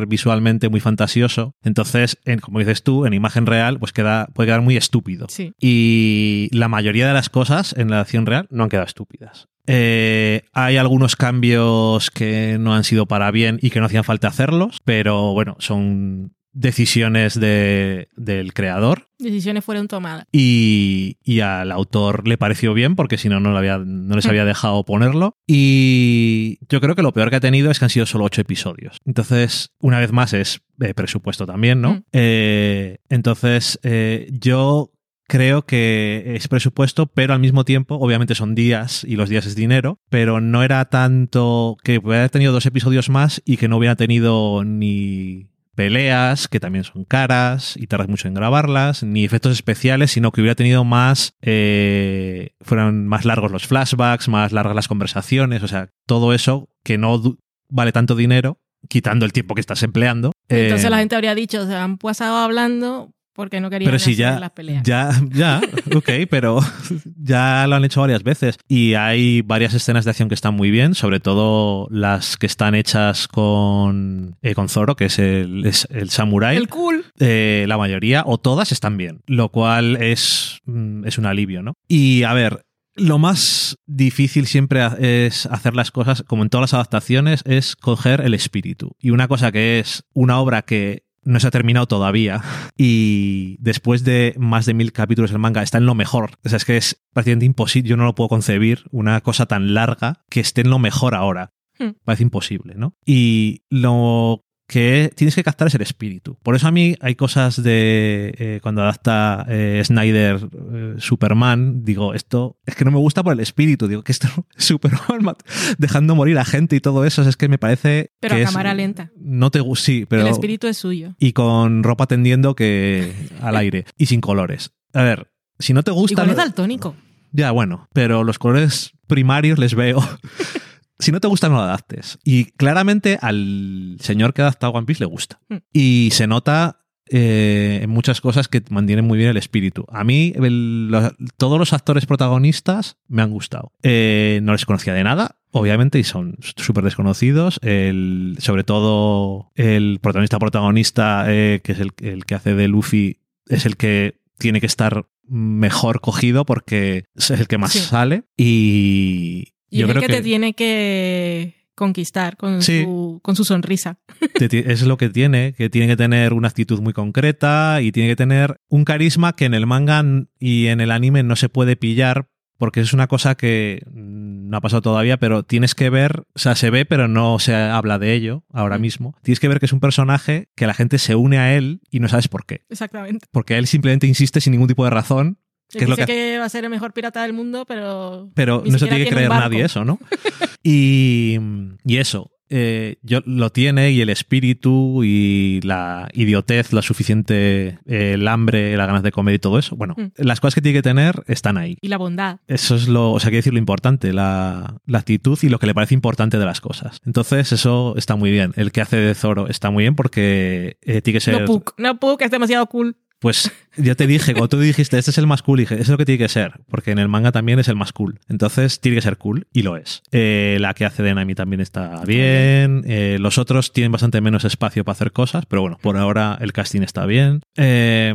[0.09, 1.55] visualmente, muy fantasioso.
[1.62, 5.27] Entonces, en- como dices tú, en imagen real, pues queda, puede quedar muy estúpido.
[5.29, 5.53] Sí.
[5.61, 9.48] Y la mayoría de las cosas en la acción real no han quedado estúpidas.
[9.66, 14.28] Eh, hay algunos cambios que no han sido para bien y que no hacían falta
[14.28, 20.26] hacerlos, pero bueno, son decisiones de- del creador Decisiones fueron tomadas.
[20.32, 24.44] y, y al autor le pareció bien porque si no, no, había- no les había
[24.46, 25.37] dejado ponerlo.
[25.46, 28.40] Y yo creo que lo peor que ha tenido es que han sido solo ocho
[28.40, 28.98] episodios.
[29.04, 31.94] Entonces, una vez más, es eh, presupuesto también, ¿no?
[31.94, 32.02] Mm.
[32.12, 34.90] Eh, entonces, eh, yo
[35.26, 39.54] creo que es presupuesto, pero al mismo tiempo, obviamente son días y los días es
[39.54, 43.96] dinero, pero no era tanto que hubiera tenido dos episodios más y que no hubiera
[43.96, 50.10] tenido ni peleas, que también son caras y tardas mucho en grabarlas, ni efectos especiales,
[50.10, 55.62] sino que hubiera tenido más, eh, fueran más largos los flashbacks, más largas las conversaciones,
[55.62, 57.36] o sea, todo eso que no
[57.68, 58.58] vale tanto dinero,
[58.88, 60.32] quitando el tiempo que estás empleando.
[60.48, 64.12] Entonces Eh, la gente habría dicho, se han pasado hablando porque no querían pero si
[64.12, 64.83] hacer ya, las peleas.
[64.83, 65.61] ya, ya,
[65.94, 66.59] ok, pero
[67.16, 68.59] ya lo han hecho varias veces.
[68.66, 72.75] Y hay varias escenas de acción que están muy bien, sobre todo las que están
[72.75, 76.57] hechas con, eh, con Zoro, que es el, es el samurái.
[76.57, 77.05] El cool.
[77.20, 81.75] Eh, la mayoría o todas están bien, lo cual es, mm, es un alivio, ¿no?
[81.87, 82.64] Y a ver,
[82.96, 88.22] lo más difícil siempre es hacer las cosas, como en todas las adaptaciones, es coger
[88.22, 88.92] el espíritu.
[88.99, 92.40] Y una cosa que es una obra que no se ha terminado todavía
[92.76, 96.30] y después de más de mil capítulos el manga está en lo mejor.
[96.44, 99.74] O sea, es que es prácticamente imposible, yo no lo puedo concebir, una cosa tan
[99.74, 101.52] larga que esté en lo mejor ahora.
[101.78, 101.90] Hmm.
[102.04, 102.94] Parece imposible, ¿no?
[103.04, 106.37] Y lo que tienes que captar es el espíritu.
[106.42, 110.40] Por eso a mí hay cosas de eh, cuando adapta eh, Snyder
[110.72, 114.29] eh, Superman, digo, esto es que no me gusta por el espíritu, digo que esto
[114.57, 115.37] Superman
[115.79, 118.50] dejando morir a gente y todo eso, es que me parece Pero que a es-
[118.50, 119.12] cámara lenta.
[119.16, 121.14] No te gu- sí, pero El espíritu es suyo.
[121.20, 124.72] y con ropa tendiendo que al aire y sin colores.
[124.92, 126.96] A ver, si no te gusta Igual es daltónico.
[127.31, 130.00] ya, bueno, pero los colores primarios les veo.
[130.98, 132.18] si no te gusta, no lo adaptes.
[132.24, 135.40] Y claramente al señor que ha adaptado One Piece le gusta.
[135.48, 135.56] Hmm.
[135.72, 139.85] Y se nota eh, en muchas cosas que mantienen muy bien el espíritu.
[139.92, 143.72] A mí, el- los- todos los actores protagonistas me han gustado.
[143.85, 145.38] Eh, no les conocía de nada.
[145.52, 147.61] Obviamente, y son súper desconocidos.
[147.62, 153.20] El, sobre todo el protagonista protagonista, eh, que es el, el que hace de Luffy,
[153.46, 157.78] es el que tiene que estar mejor cogido porque es el que más Sí.
[157.78, 158.24] sale.
[158.37, 162.83] Y, Y yo es el creo que, que, te tiene que conquistar con, Sí.
[162.85, 163.98] su, con su sonrisa.
[164.40, 168.16] es lo que tiene, que tiene que tener una actitud muy concreta y tiene que
[168.16, 170.02] tener un carisma que en el manga
[170.40, 174.61] y en el anime no se puede pillar porque es una cosa que no ha
[174.61, 178.14] pasado todavía, pero tienes que ver, o sea, se ve, pero no se habla de
[178.14, 179.14] ello ahora mismo.
[179.22, 182.00] Tienes que ver que es un personaje que la gente se une a él y
[182.00, 182.62] no sabes por qué.
[182.70, 183.26] Exactamente.
[183.31, 185.38] Porque él simplemente insiste sin ningún tipo de razón,
[185.70, 186.38] ¿Qué es lo que- que...
[186.38, 188.31] va a ser el mejor pirata del mundo, pero...
[188.35, 189.98] pero no se tiene que creer nadie eso, ¿no?
[190.62, 191.38] y,
[191.85, 192.31] y eso.
[192.48, 198.76] eh, yo, lo tiene y el espíritu y la idiotez, la suficiente, eh, el hambre,
[198.76, 199.74] las ganas de comer y todo eso.
[199.74, 200.12] Bueno, Mm.
[200.18, 201.76] las cosas que tiene que tener están ahí.
[201.81, 202.38] Y la bondad.
[202.46, 205.66] Eso es lo, o sea, quiero decir lo importante, la, la actitud y lo que
[205.66, 207.00] le parece importante de las cosas.
[207.05, 208.52] Entonces, eso está muy bien.
[208.57, 211.40] El que hace de Zoro está muy bien porque eh, tiene que ser.
[211.40, 211.74] No Puck.
[211.79, 212.96] No Puck, es demasiado cool.
[213.18, 215.96] Pues yo te dije, cuando tú dijiste, este es el más cool, dije, es lo
[215.96, 218.20] que tiene que ser, porque en el manga también es el más cool.
[218.29, 220.02] Entonces tiene que ser cool, y lo es.
[220.12, 222.83] Eh, la que hace de Nami también está bien.
[222.87, 226.52] eh, los otros tienen bastante menos espacio para hacer cosas, pero bueno, por ahora el
[226.52, 227.40] casting está bien.
[227.57, 228.14] Eh,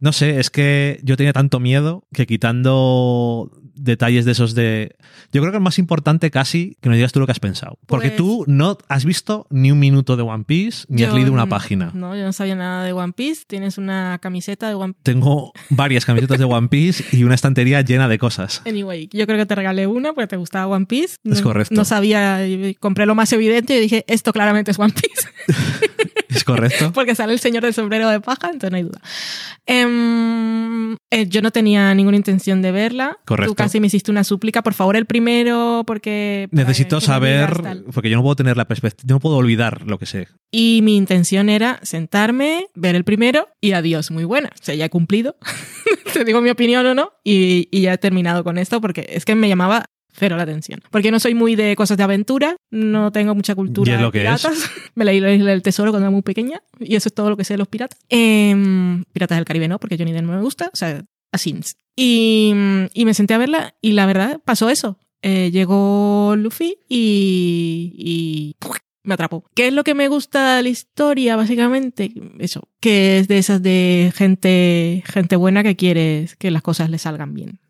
[0.00, 4.96] no sé, es que yo tenía tanto miedo que quitando detalles de esos de...
[5.32, 7.78] Yo creo que es más importante casi que nos digas tú lo que has pensado.
[7.86, 11.32] Porque Pues- tú no has visto ni un minuto de One Piece, ni has leído
[11.32, 11.90] una página.
[11.94, 13.44] No, yo no sabía nada de One Piece.
[13.46, 15.02] Tienes una camiseta de One Piece.
[15.04, 18.60] Tengo varias camisetas de One Piece y una estantería llena de cosas.
[18.66, 21.16] Anyway, yo creo que te regalé una porque te gustaba One Piece.
[21.24, 21.74] No, Es correcto.
[21.74, 22.40] No sabía,
[22.80, 25.28] compré lo más evidente y dije, esto claramente es One Piece.
[26.28, 26.92] ¿Es correcto?
[26.94, 29.00] porque sale el señor del sombrero de paja, entonces no hay duda.
[29.66, 29.89] Em,
[31.10, 33.18] eh, yo no tenía ninguna intención de verla.
[33.24, 33.52] Correcto.
[33.52, 36.48] Tú casi me hiciste una súplica, por favor, el primero, porque...
[36.50, 39.98] para Necesito saber, digas porque yo no puedo tener la perspectiva, no puedo olvidar lo
[39.98, 40.28] que sé.
[40.52, 44.50] Y mi intención era sentarme, ver el primero y adiós, muy buena.
[44.54, 45.36] O sea, ya he cumplido.
[46.12, 47.12] Te digo mi opinión o no.
[47.24, 50.80] Y, y ya he terminado con esto porque es que me llamaba cero la atención.
[50.90, 54.06] Porque no soy muy de cosas de aventura, no tengo mucha cultura Y es de
[54.06, 54.70] que piratas.
[54.94, 57.36] Me leí la Isla del Tesoro cuando era muy pequeña y eso es todo lo
[57.36, 57.98] que sé de los piratas.
[58.08, 60.70] Em, piratas del Caribe no, porque Johnny Depp no me gusta.
[60.72, 61.76] O sea, a Sims.
[61.96, 62.52] Y,
[62.94, 64.98] y me senté a verla y la verdad pasó eso.
[65.22, 68.56] Eh, llegó Luffy y,
[69.02, 69.44] me atrapó.
[69.54, 72.12] ¿Qué es lo que me gusta de la historia, básicamente?
[72.38, 76.98] Eso, que es de esas de gente, gente buena que quiere que las cosas le
[76.98, 77.60] salgan bien.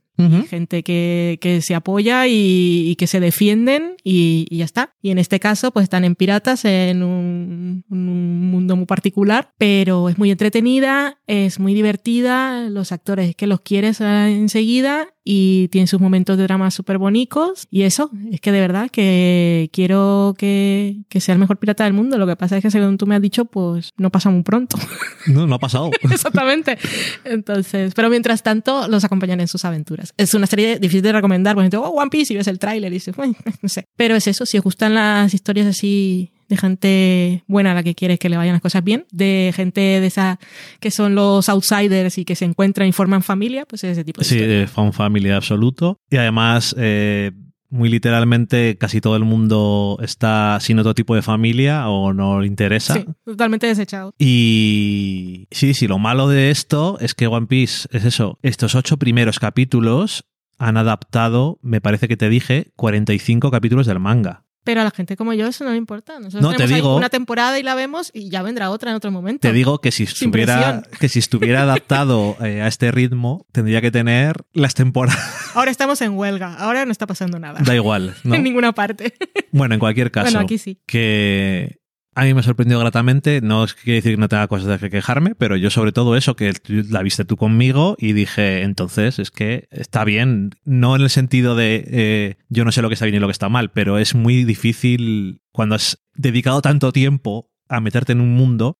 [0.48, 4.94] Gente que, que se apoya y, y que se defienden y, y ya está.
[5.02, 10.08] Y en este caso, pues están en piratas en un, un mundo muy particular, pero
[10.08, 15.86] es muy entretenida, es muy divertida, los actores que los quieres eh, enseguida y tiene
[15.86, 17.66] sus momentos de drama súper bonitos.
[17.70, 21.92] Y eso, es que de verdad que quiero que, que sea el mejor pirata del
[21.92, 22.18] mundo.
[22.18, 24.78] Lo que pasa es que según tú me has dicho, pues no pasa muy pronto.
[25.26, 25.90] No, no ha pasado.
[26.10, 26.78] Exactamente.
[27.24, 30.14] Entonces, pero mientras tanto, los acompañan en sus aventuras.
[30.16, 32.94] Es una serie difícil de recomendar, porque oh, One Piece y ves el tráiler y
[32.94, 33.84] dices, "Uy, no sé.
[33.96, 37.94] Pero es eso, si os gustan las historias así de gente buena a la que
[37.94, 40.38] quieres que le vayan las cosas bien, de gente de esa
[40.80, 44.20] que son los outsiders y que se encuentran y forman familia, pues es ese tipo
[44.20, 44.62] de Sí, historia.
[44.64, 45.96] eh, fan family absoluto.
[46.10, 47.30] Y además, eh,
[47.70, 52.48] muy literalmente, casi todo el mundo está sin otro tipo de familia o no le
[52.48, 52.94] interesa.
[52.94, 54.12] Sí, totalmente desechado.
[54.18, 58.38] Y sí, sí, lo malo de esto es que One Piece es eso.
[58.42, 60.24] Estos ocho primeros capítulos
[60.58, 64.44] han adaptado, me parece que te dije, 45 capítulos del manga.
[64.62, 66.18] Pero a la gente como yo eso no le importa.
[66.18, 68.90] Nosotros No, te tenemos ahí digo- una temporada y la vemos y ya vendrá otra
[68.90, 69.40] en otro momento.
[69.48, 73.90] Te digo que si estuviera, que si estuviera adaptado eh, a este ritmo, tendría que
[73.90, 75.18] tener las temporadas.
[75.54, 77.60] Ahora estamos en huelga, ahora no está pasando nada.
[77.64, 78.34] Da igual, ¿no?
[78.40, 79.14] En ninguna parte.
[79.50, 80.26] Bueno, en cualquier caso.
[80.26, 80.78] Bueno, aquí sí.
[80.86, 81.79] que
[82.14, 83.40] a mí me ha sorprendido gratamente.
[83.40, 85.92] No es que quiere decir que no tenga cosas de que quejarme, pero yo sobre
[85.92, 90.50] todo eso, que la viste tú conmigo y dije, entonces es que está bien.
[90.64, 93.28] No en el sentido de eh, yo no sé lo que está bien y lo
[93.28, 98.20] que está mal, pero es muy difícil cuando has dedicado tanto tiempo a meterte en
[98.20, 98.79] un mundo.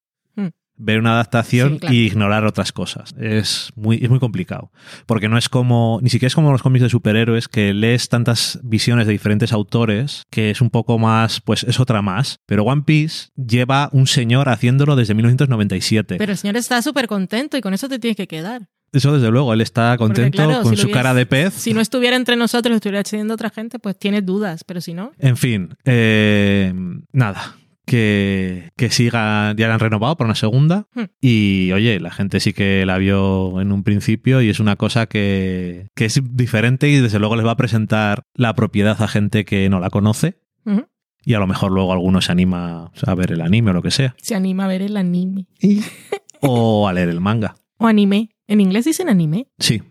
[0.83, 1.95] Ver una adaptación Sí, claro.
[1.95, 3.15] y ignorar otras cosas.
[3.19, 4.73] Es muy, es muy complicado.
[5.07, 8.59] Porque no es como, ni siquiera es como los cómics de superhéroes, que lees tantas
[8.63, 12.39] visiones de diferentes autores, que es un poco más, pues es otra más.
[12.47, 16.17] Pero One Piece lleva un señor haciéndolo desde 1997.
[16.17, 18.69] Pero el señor está súper contento y con eso te tienes que quedar.
[18.93, 21.55] Eso desde luego, él está contento claro, con si su cara de pez.
[21.55, 24.95] Si no estuviera entre nosotros, estuviera accediendo a otra gente, pues tienes dudas, pero si
[24.95, 26.73] no, En fin, eh,
[27.13, 27.55] nada.
[27.91, 30.87] Que, que siga, ya la han renovado para una segunda.
[30.95, 31.07] Hmm.
[31.21, 35.07] Y oye, la gente sí que la vio en un principio y es una cosa
[35.07, 39.45] que, que es diferente y desde luego les va a presentar la propiedad a gente
[39.45, 40.39] que no la conoce.
[41.25, 43.91] Y a lo mejor luego alguno se anima a ver el anime o lo que
[43.91, 44.15] sea.
[44.23, 45.49] se anima a ver el anime.
[46.41, 47.57] O a leer el manga.
[47.83, 48.31] O anime.
[48.47, 49.49] En inglés dicen anime.
[49.59, 49.83] Sí.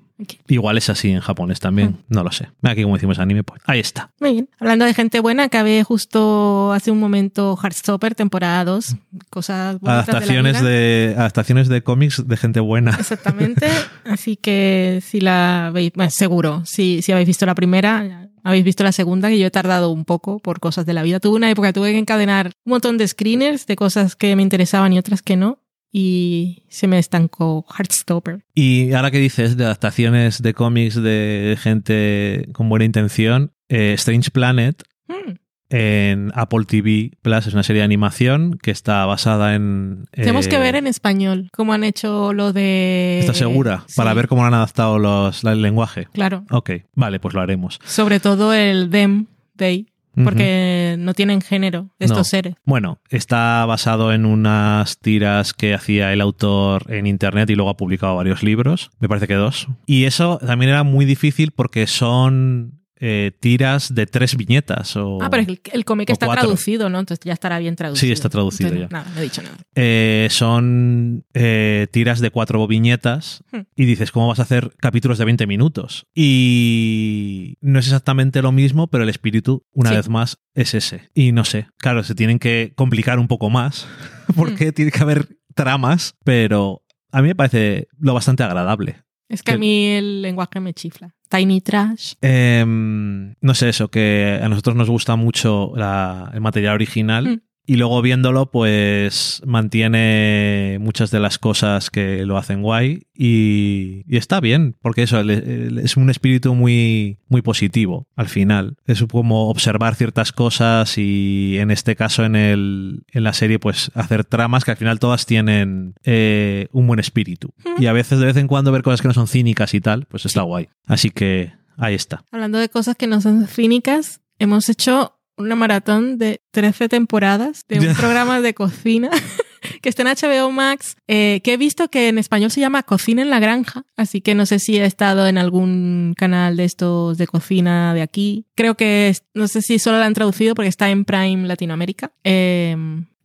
[0.48, 1.90] Igual es así en japonés también.
[1.90, 2.04] Hmm.
[2.10, 2.50] No lo sé.
[2.64, 4.12] Aquí como decimos anime, pues ahí está.
[4.20, 4.50] Muy bien.
[4.60, 8.96] Hablando de gente buena, acabé justo hace un momento Heartstopper, temporada 2.
[9.30, 12.92] Cosas bonitas Adaptaciones de adaptaciones de cómics de gente buena.
[12.92, 13.68] Exactamente.
[14.06, 18.84] Así que si la veis, bueno, seguro, si, si habéis visto la primera, habéis visto
[18.84, 21.20] la segunda, que yo he tardado un poco por cosas de la vida.
[21.20, 24.94] Tuve una época, tuve que encadenar un montón de screeners de cosas que me interesaban
[24.94, 25.60] y otras que no.
[25.92, 28.46] Y se me estancó Heartstopper.
[28.54, 34.32] Y ahora que dices de adaptaciones de cómics de gente con buena intención, eh, Strange
[34.32, 35.34] Planet Hmm,
[35.70, 37.48] en Apple TV Plus.
[37.48, 40.06] Es una serie de animación que está basada en...
[40.12, 43.20] Tenemos eh, que ver en español cómo han hecho lo de...
[43.20, 43.84] ¿Estás segura?
[43.88, 46.08] Sí, Para ver cómo han adaptado los, el lenguaje.
[46.14, 46.46] Claro.
[46.52, 47.80] Ok, vale, pues lo haremos.
[47.84, 49.26] Sobre todo el them,
[49.58, 49.88] they,
[50.24, 52.24] porque no tienen género estos No.
[52.24, 52.56] seres.
[52.66, 57.78] Bueno, está basado en unas tiras que hacía el autor en internet y luego ha
[57.78, 59.68] publicado varios libros, me parece que dos.
[59.86, 64.96] Y eso también era muy difícil porque son eh, tiras de tres viñetas.
[64.98, 66.42] O, Ah, pero el, el cómic está cuatro.
[66.44, 67.00] traducido, ¿no?
[67.00, 68.02] Entonces ya estará bien traducido.
[68.08, 68.98] Sí, está traducido Entonces, ya.
[68.98, 69.58] Nada, no he dicho nada.
[69.76, 73.62] Eh, son eh, tiras de cuatro viñetas Hmm.
[73.76, 76.06] y dices, ¿cómo vas a hacer capítulos de 20 minutos?
[76.14, 79.96] Y no es exactamente lo mismo, pero el espíritu, una Sí.
[79.96, 81.10] vez más, es ese.
[81.14, 83.88] Y no sé, claro, se tienen que complicar un poco más
[84.36, 89.04] porque tiene que haber tramas, pero a mí me parece lo bastante agradable.
[89.28, 91.16] Es que a mí el lenguaje me chifla.
[91.30, 92.14] Tiny Trash.
[92.22, 97.26] Em, no sé, eso, que a nosotros nos gusta mucho la- el material original.
[97.28, 97.42] Mm.
[97.70, 104.18] Y luego viéndolo, pues mantiene muchas de las cosas que lo hacen guay y, y
[104.18, 108.78] está bien, porque eso es un espíritu muy, muy positivo al final.
[108.88, 113.92] Es como observar ciertas cosas y en este caso en, el, en la serie, pues
[113.94, 117.54] hacer tramas que al final todas tienen eh, un buen espíritu.
[117.78, 120.08] Y a veces, de vez en cuando, ver cosas que no son cínicas y tal,
[120.08, 120.70] pues está guay.
[120.88, 122.24] Así que ahí está.
[122.32, 127.80] Hablando de cosas que no son cínicas, hemos hecho una maratón de 13 temporadas de
[127.80, 129.10] un programa de cocina
[129.82, 133.22] que está en HBO Max, eh, que he visto que en español se llama Cocina
[133.22, 137.18] en la Granja, así que no sé si he estado en algún canal de estos
[137.18, 138.46] de cocina de aquí.
[138.56, 142.12] Creo que, no sé si solo la han traducido porque está en Prime Latinoamérica.
[142.24, 142.76] Eh,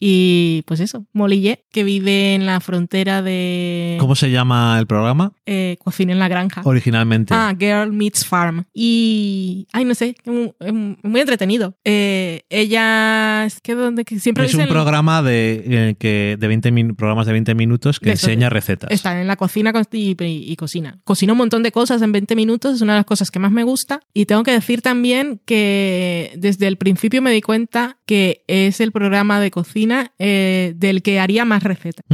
[0.06, 5.32] y pues eso, Molille, que vive en la frontera de ¿Cómo se llama el programa?
[5.46, 6.60] eh, Cocina en la Granja.
[6.64, 7.32] Originalmente.
[7.34, 8.66] Ah, Girl Meets Farm.
[8.74, 11.76] Y, ay, no sé, muy, entretenido.
[11.84, 16.70] Eh, ella, es que donde siempre es un dicen- programa de, eh, que, de 20
[16.70, 18.90] min- programas de 20 minutos que De eso, enseña recetas.
[18.90, 20.98] Está en la cocina co- y, y- y cocina.
[21.04, 23.52] Cocina un montón de cosas en 20 minutos, es una de las cosas que más
[23.52, 24.00] me gusta.
[24.12, 28.92] Y tengo que decir también que desde el principio me di cuenta que es el
[28.92, 32.04] programa de cocina eh, del que haría más recetas.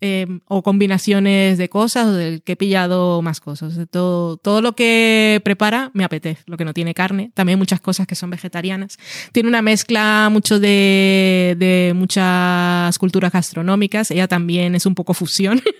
[0.00, 3.76] Eh, o combinaciones de cosas, o del que he pillado más cosas.
[3.76, 7.30] De todo, todo lo que prepara me apetece, lo que no tiene carne.
[7.34, 8.98] También hay muchas cosas que son vegetarianas.
[9.32, 14.10] Tiene una mezcla mucho de, de muchas culturas gastronómicas.
[14.10, 15.60] Ella también es un poco fusión.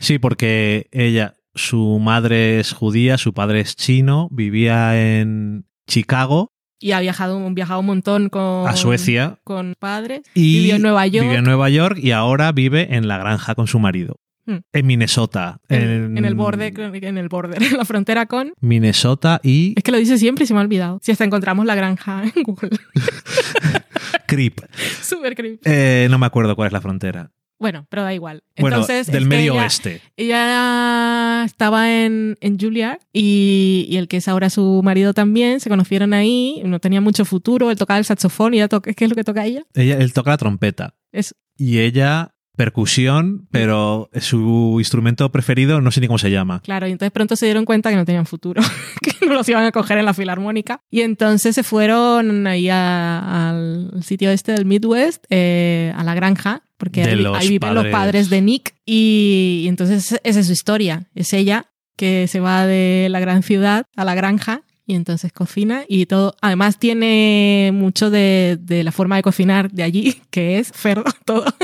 [0.00, 6.92] Sí, porque ella, su madre es judía, su padre es chino, vivía en Chicago, y
[6.92, 10.22] ha viajado, viajado un montón con, a Suecia, con padres.
[10.34, 11.24] y Vivió en Nueva York.
[11.24, 14.20] vivió en Nueva York y ahora vive en la granja con su marido.
[14.46, 14.58] Hmm.
[14.72, 15.60] En Minnesota.
[15.68, 18.52] en, en el borde, en el borde, en la frontera con.
[18.60, 20.98] Minnesota y Es que lo dice siempre y se me ha olvidado.
[21.02, 22.70] Si hasta encontramos la granja en Google.
[24.26, 24.60] Creep.
[25.02, 25.60] Súper creepy.
[25.64, 27.30] Eh, no me acuerdo cuál es la frontera.
[27.58, 28.42] Bueno, pero da igual.
[28.58, 30.00] Bueno, Entonces, del es medio ella- oeste.
[30.16, 35.68] Ella estaba en, en Juilliard y, y el que es ahora su marido también, se
[35.68, 39.10] conocieron ahí, no tenía mucho futuro, él tocaba el saxofón y ella toca, ¿qué es
[39.10, 39.62] lo que toca ella?
[39.74, 40.94] Ella, él toca la trompeta.
[41.12, 46.60] Es, Y ella, percusión, pero su instrumento preferido no sé ni cómo se llama.
[46.62, 48.62] claro, y entonces pronto se dieron cuenta que no tenían futuro,
[49.20, 53.48] que no los iban a coger en la filarmónica y entonces se fueron ahí a-
[53.50, 58.30] al sitio este del Midwest, eh, a la granja, porque ahí, viven los padres.
[58.30, 61.66] de Nick y, y entonces esa es su historia, es ella
[61.96, 66.34] que se va de la gran ciudad a la granja y entonces cocina y todo.
[66.40, 71.44] Además tiene mucho de, de la forma de cocinar de allí, que es cerdo todo.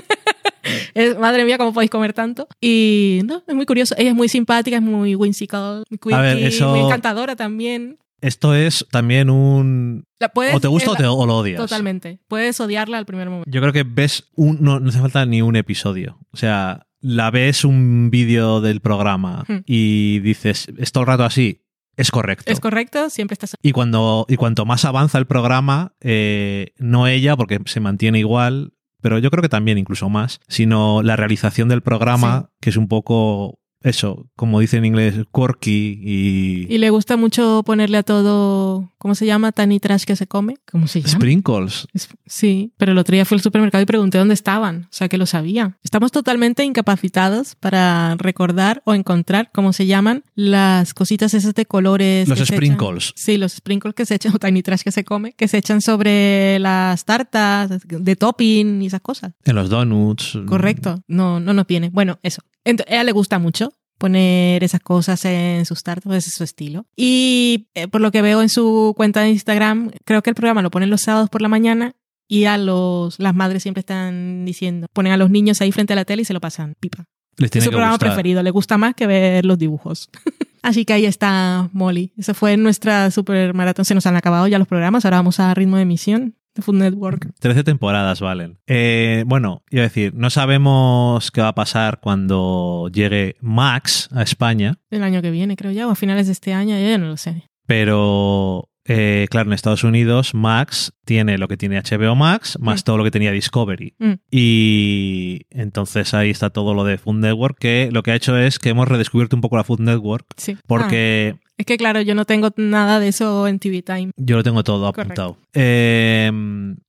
[0.95, 2.49] Es, madre mía, ¿cómo podéis comer tanto?
[2.59, 3.95] Y no, es muy curioso.
[3.99, 7.99] Ella es muy simpática, es muy whimsical, quirky, A ver, eso- muy encantadora también.
[8.25, 10.05] Esto es también un...
[10.19, 11.59] La puedes- O te gusta o, te, o lo odias.
[11.61, 12.21] Totalmente.
[12.29, 13.51] Puedes odiarla al primer momento.
[13.51, 14.59] Yo creo que ves un...
[14.63, 16.19] No, no hace falta ni un episodio.
[16.33, 19.59] O sea, la ves un vídeo del programa Hmm.
[19.67, 21.61] y dices, es todo el rato así,
[21.97, 22.51] es correcto.
[22.51, 23.57] Es correcto, siempre estás.
[23.63, 28.73] y cuando y cuanto más avanza el programa, eh, no ella, porque se mantiene igual,
[29.03, 32.89] pero yo creo que también incluso más, sino la realización del programa, que es un
[32.89, 38.91] poco eso, como dice en inglés, quirky y, Y le gusta mucho ponerle a todo.
[38.99, 39.53] ¿Cómo se llama?
[39.53, 40.57] Tiny trash que se come.
[40.71, 41.13] ¿Cómo se llama?
[41.13, 41.87] sprinkles.
[41.93, 45.09] Es- Sí, pero el otro día fui al supermercado y pregunté dónde estaban, o sea
[45.09, 45.79] que lo sabía.
[45.85, 52.27] Estamos totalmente incapacitados para recordar o encontrar cómo se llaman las cositas esas de colores.
[52.29, 53.11] Los que se sprinkles.
[53.11, 55.59] echan- sí, los sprinkles que se echan, o tiny trash que se come, que se
[55.59, 59.33] echan sobre las tartas de topping y esas cosas.
[59.45, 60.39] En los donuts.
[60.47, 61.91] Correcto, no, no nos viene.
[61.91, 62.43] Bueno, eso.
[62.65, 66.45] Ent- a ella le gusta mucho poner esas cosas en sus tartas, pues es su
[66.45, 66.87] estilo.
[66.97, 70.63] Y eh, por lo que veo en su cuenta de Instagram, creo que el programa
[70.63, 71.95] lo ponen los sábados por la mañana
[72.27, 75.97] y a los las madres siempre están diciendo, ponen a los niños ahí frente a
[75.97, 77.05] la tele y se lo pasan pipa.
[77.37, 78.09] Les Es tiene su que programa gustar.
[78.11, 80.09] preferido, le gusta más que ver los dibujos.
[80.63, 82.13] Así que ahí está Molly.
[82.17, 83.85] Eso fue nuestra super maratón.
[83.85, 85.05] Se nos han acabado ya los programas.
[85.05, 87.33] Ahora vamos a ritmo de emisión de Food Network.
[87.41, 88.59] 13 temporadas valen.
[88.67, 94.23] Eh, bueno, iba a decir, no sabemos qué va a pasar cuando llegue Max a
[94.23, 97.07] España, El año que viene, creo ya, o a finales de este año, ya no
[97.09, 97.51] lo sé.
[97.67, 102.85] pero eh, claro, en Estados Unidos Max tiene lo que tiene HBO Max más Mm.
[102.85, 103.95] todo lo que tenía Discovery.
[103.99, 104.13] Mm.
[104.31, 108.59] Y entonces ahí está todo lo de Food Network, que lo que ha hecho es
[108.59, 110.57] que hemos redescubierto un poco la Food Network, Sí.
[110.67, 114.11] porque Ah, es que claro, yo no tengo nada de eso en TV Time.
[114.17, 115.39] Yo lo tengo todo apuntado.
[115.53, 116.31] Eh,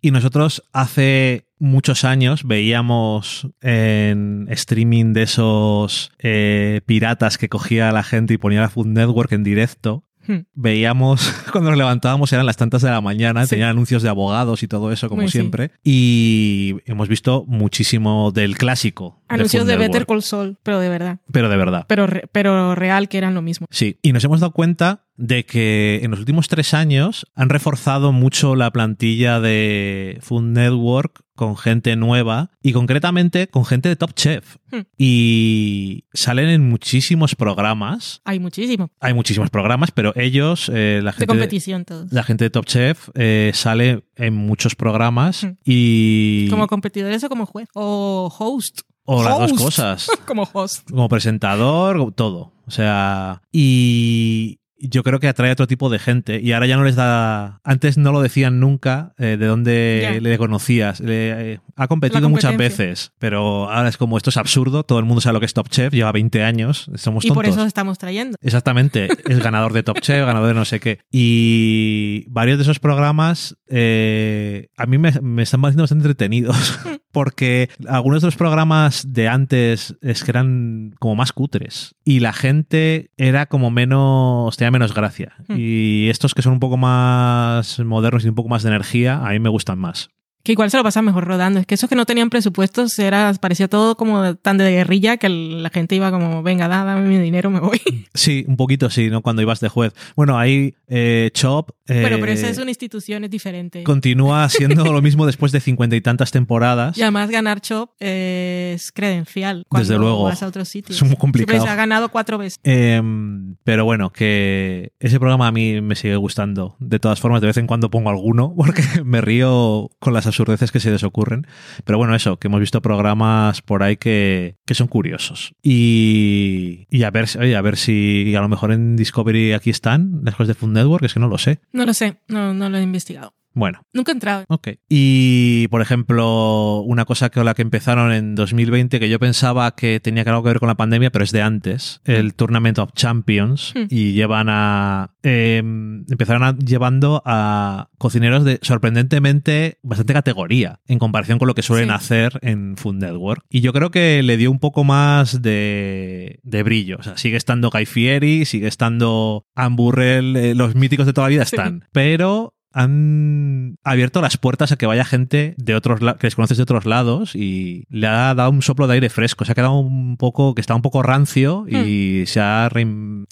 [0.02, 7.92] y nosotros hace muchos años veíamos en streaming de esos eh, piratas que cogía a
[7.92, 10.04] la gente y ponía la Food Network en directo.
[10.28, 10.46] Hmm.
[10.54, 11.22] Veíamos
[11.52, 13.52] cuando nos levantábamos eran las tantas de la mañana, Sí.
[13.52, 15.38] tenían anuncios de abogados y todo eso como Muy sí.
[15.40, 15.72] siempre.
[15.84, 19.22] Y hemos visto muchísimo del clásico.
[19.28, 21.20] Anuncios de Better Call Saul, pero de verdad.
[21.32, 21.86] Pero de verdad.
[21.88, 23.68] Pero, re- pero real que eran lo mismo.
[23.72, 28.12] Sí, y nos hemos dado cuenta de que en los últimos tres años han reforzado
[28.12, 34.14] mucho la plantilla de Food Network con gente nueva y concretamente con gente de Top
[34.14, 34.56] Chef.
[34.72, 34.82] Hmm.
[34.98, 38.22] Y salen en muchísimos programas.
[38.24, 38.90] Hay muchísimo.
[39.02, 42.12] Hay muchísimos programas, pero ellos, eh, la gente de, competición todos.
[42.12, 45.58] la gente de Top Chef, eh, sale en muchos programas Hmm.
[45.64, 46.48] y...
[46.50, 47.70] Como competidores o como juez.
[47.74, 48.82] O host.
[49.04, 50.08] o las dos cosas.
[50.26, 50.90] como host.
[50.90, 52.54] como presentador, todo.
[52.66, 56.40] O sea, y yo creo que atrae a otro tipo de gente.
[56.42, 57.60] Y ahora ya no les da.
[57.64, 61.00] Antes no lo decían nunca eh, de dónde le conocías.
[61.00, 64.84] Le- eh, ha competido muchas veces, pero ahora es como esto es absurdo.
[64.84, 66.90] Todo el mundo sabe lo que es Top Chef, lleva 20 años.
[66.96, 67.44] Somos Y tontos.
[67.44, 68.38] por eso os estamos trayendo.
[68.42, 71.00] Exactamente, es ganador de Top Chef, ganador de no sé qué.
[71.12, 76.80] Y varios de esos programas eh, a mí me, me están pareciendo bastante entretenidos,
[77.12, 82.34] porque algunos de los programas de antes es que eran como más cutres y la
[82.34, 85.34] gente era como menos, tenía menos gracia.
[85.48, 85.56] Hmm.
[85.58, 89.30] Y estos que son un poco más modernos y un poco más de energía, a
[89.32, 90.10] mí me gustan más.
[90.46, 91.60] Que igual se lo pasan mejor rodando.
[91.60, 95.28] Es que esos que no tenían presupuestos era, parecía todo como tan de guerrilla que
[95.28, 97.82] la gente iba como, venga, da, dame mi dinero, me voy.
[98.14, 99.22] Sí, un poquito sí, ¿no?
[99.22, 99.94] Cuando ibas de juez.
[100.16, 101.72] Bueno, ahí eh, Chop...
[101.88, 103.84] Bueno, pero eh, esa es una institución, es diferente.
[103.84, 106.98] continúa siendo lo mismo después de cincuenta y tantas temporadas.
[106.98, 109.66] Y además ganar Chop es credencial.
[109.68, 110.24] Cuando Desde luego.
[110.24, 111.02] vas a otros sitios.
[111.02, 111.58] Es muy complicado.
[111.58, 112.60] Siempre se ha ganado cuatro veces.
[112.64, 116.76] Em, pero bueno, que ese programa a mí me sigue gustando.
[116.80, 120.72] De todas formas, de vez en cuando pongo alguno porque me río con las absurdeces
[120.72, 121.48] que se les ocurren.
[121.84, 125.54] Pero bueno, eso, que hemos visto programas por ahí que, que son curiosos.
[125.64, 130.22] Y, y a ver, oye, a ver si a lo mejor en Discovery aquí están
[130.24, 131.60] las de Food Network, es que no lo sé.
[131.72, 133.34] No lo sé, no, no lo he investigado.
[133.56, 134.46] Bueno, Nunca he entrado.
[134.50, 134.68] Ok.
[134.90, 140.00] Y, por ejemplo, una cosa con la que empezaron en 2020, que yo pensaba que
[140.00, 142.92] tenía que algo que ver con la pandemia, pero es de antes, el Tournament of
[142.94, 143.86] Champions, Hmm.
[143.90, 145.16] y llevan a...
[145.24, 151.62] eh, empezaron a- llevando a cocineros de sorprendentemente bastante categoría en comparación con lo que
[151.62, 151.96] suelen Sí.
[151.96, 153.44] hacer en Food Network.
[153.50, 156.98] Y yo creo que le dio un poco más de, de brillo.
[157.00, 161.28] O sea, sigue estando Guy Fieri, sigue estando Ann Burrell, eh, los míticos de toda
[161.28, 161.56] la vida Sí.
[161.56, 161.86] están.
[161.92, 166.64] Pero han abierto las puertas a que vaya gente de otros que les conoces de
[166.64, 169.46] otros lados y le ha dado un soplo de aire fresco.
[169.46, 172.70] Se ha quedado un poco, que está un poco rancio y se ha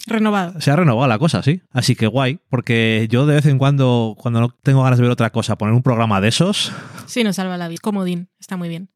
[0.06, 0.60] Renovado.
[0.60, 1.60] se ha renovado la cosa, sí.
[1.72, 5.12] Así que guay, porque yo de vez en cuando, cuando no tengo ganas de ver
[5.12, 6.72] otra cosa, poner un programa de esos.
[7.06, 7.78] Sí, nos salva la vida.
[7.82, 8.90] Comodín, está muy bien.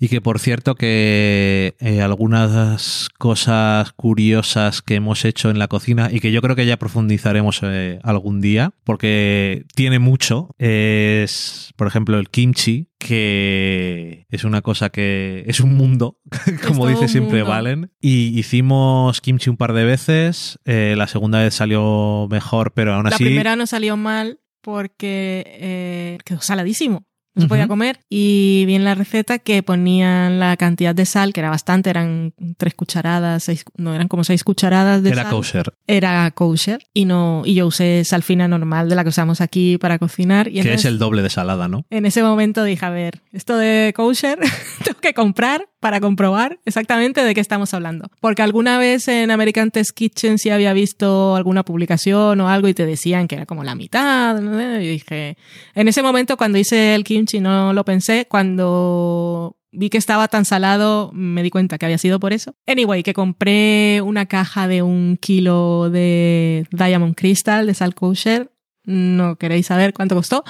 [0.00, 6.08] Y que por cierto que eh, algunas cosas curiosas que hemos hecho en la cocina
[6.10, 11.86] y que yo creo que ya profundizaremos eh, algún día, porque tiene mucho, es por
[11.86, 16.18] ejemplo el kimchi, que es una cosa que es un mundo,
[16.66, 17.50] como dice siempre mundo.
[17.50, 17.92] Valen.
[18.00, 23.04] Y hicimos kimchi un par de veces, eh, la segunda vez salió mejor, pero aún
[23.04, 23.24] La así...
[23.24, 27.06] primera no salió mal porque quedó saladísimo.
[27.34, 28.00] No se podía comer.
[28.10, 32.34] Y vi en la receta que ponían la cantidad de sal, que era bastante, eran
[32.58, 35.32] tres cucharadas, seis, no, eran como seis cucharadas de Era sal.
[35.32, 36.80] kosher, Era kosher.
[36.92, 40.48] Y no, y yo usé sal fina normal de la que usamos aquí para cocinar.
[40.48, 41.86] Y que entonces, es el doble de salada, ¿no?
[41.90, 44.38] En ese momento dije, a ver, esto de kosher
[44.84, 48.08] tengo que comprar para comprobar exactamente de qué estamos hablando.
[48.20, 52.74] Porque alguna vez en American Test Kitchen sí había visto alguna publicación o algo y
[52.74, 54.40] te decían que era como la mitad.
[54.40, 54.80] ¿no?
[54.80, 55.36] Y dije,
[55.74, 60.44] en ese momento cuando hice el kimchi no lo pensé, cuando vi que estaba tan
[60.44, 62.54] salado, me di cuenta que había sido por eso.
[62.68, 68.52] Anyway, que compré una caja de un kilo de Diamond Crystal de sal kosher.
[68.84, 70.44] No queréis saber cuánto costó.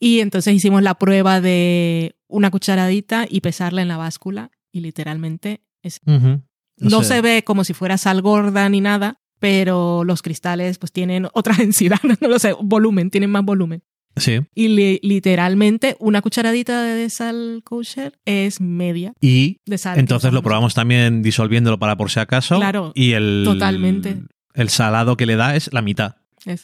[0.00, 4.50] Y entonces hicimos la prueba de una cucharadita y pesarla en la báscula.
[4.72, 10.22] Y literalmente es no se ve como si fuera sal gorda ni nada, pero los
[10.22, 13.82] cristales pues tienen otra densidad, no lo sé, volumen, tienen más volumen.
[14.16, 14.40] Sí.
[14.54, 19.98] Y li- literalmente una cucharadita de sal kosher es media Y de sal.
[19.98, 22.56] entonces lo probamos también disolviéndolo para por si acaso.
[22.56, 23.42] Claro, Y el.
[23.44, 24.22] totalmente.
[24.54, 26.16] El salado que le da es la mitad.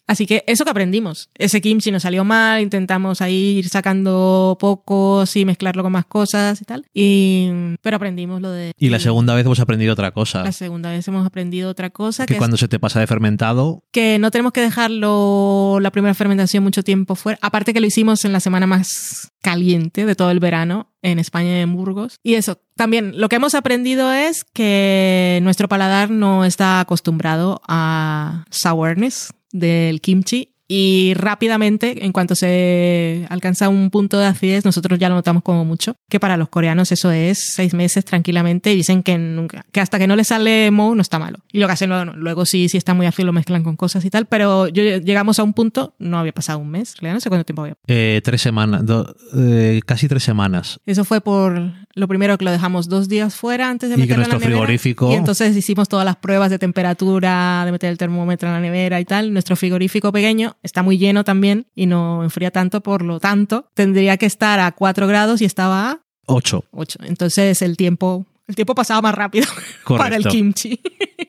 [0.07, 1.31] Así que eso que aprendimos.
[1.35, 6.61] Ese kimchi nos salió mal, intentamos ahí ir sacando pocos y mezclarlo con más cosas
[6.61, 6.87] y tal.
[6.95, 7.51] Y,
[7.83, 8.73] pero aprendimos lo de...
[8.79, 10.45] Y la segunda vez hemos aprendido otra cosa.
[10.45, 13.07] La segunda vez hemos aprendido otra cosa que que, es cuando se te pasa de
[13.07, 17.39] fermentado, que no tenemos que dejarlo la primera fermentación mucho tiempo fuera.
[17.43, 21.59] Aparte que lo hicimos en la semana más caliente de todo el verano en España
[21.59, 22.19] y en Burgos.
[22.23, 28.45] Y eso, también lo que hemos aprendido es que nuestro paladar no está acostumbrado a
[28.51, 30.53] sourness del kimchi.
[30.69, 35.65] Y rápidamente, en cuanto se alcanza un punto de acidez, nosotros ya lo notamos como
[35.65, 35.95] mucho.
[36.09, 39.99] Que para los coreanos eso es seis meses tranquilamente y dicen que nunca, que hasta
[40.01, 41.39] que no le sale mo no está malo.
[41.53, 44.05] Y lo que hacen luego, luego sí, sí está muy ácido, lo mezclan con cosas
[44.05, 44.27] y tal.
[44.27, 47.45] Pero yo, llegamos a un punto, no había pasado un mes, realmente no sé cuánto
[47.45, 47.77] tiempo había.
[47.87, 50.81] eh, tres semanas, do- eh, casi tres semanas.
[50.85, 51.63] Eso fue por
[51.97, 54.51] lo primero que lo dejamos dos días fuera antes de Y meterlo en la nevera.
[54.61, 58.61] frigorífico- Y entonces hicimos todas las pruebas de temperatura, de meter el termómetro en la
[58.61, 59.33] nevera y tal.
[59.33, 64.17] Nuestro frigorífico pequeño está muy lleno también y no enfría tanto, por lo tanto, tendría
[64.17, 66.65] que estar a 4 grados y estaba a Ocho.
[66.73, 66.99] 8.
[67.05, 69.47] Entonces el tiempo, el tiempo pasaba más rápido
[69.89, 70.81] para el kimchi.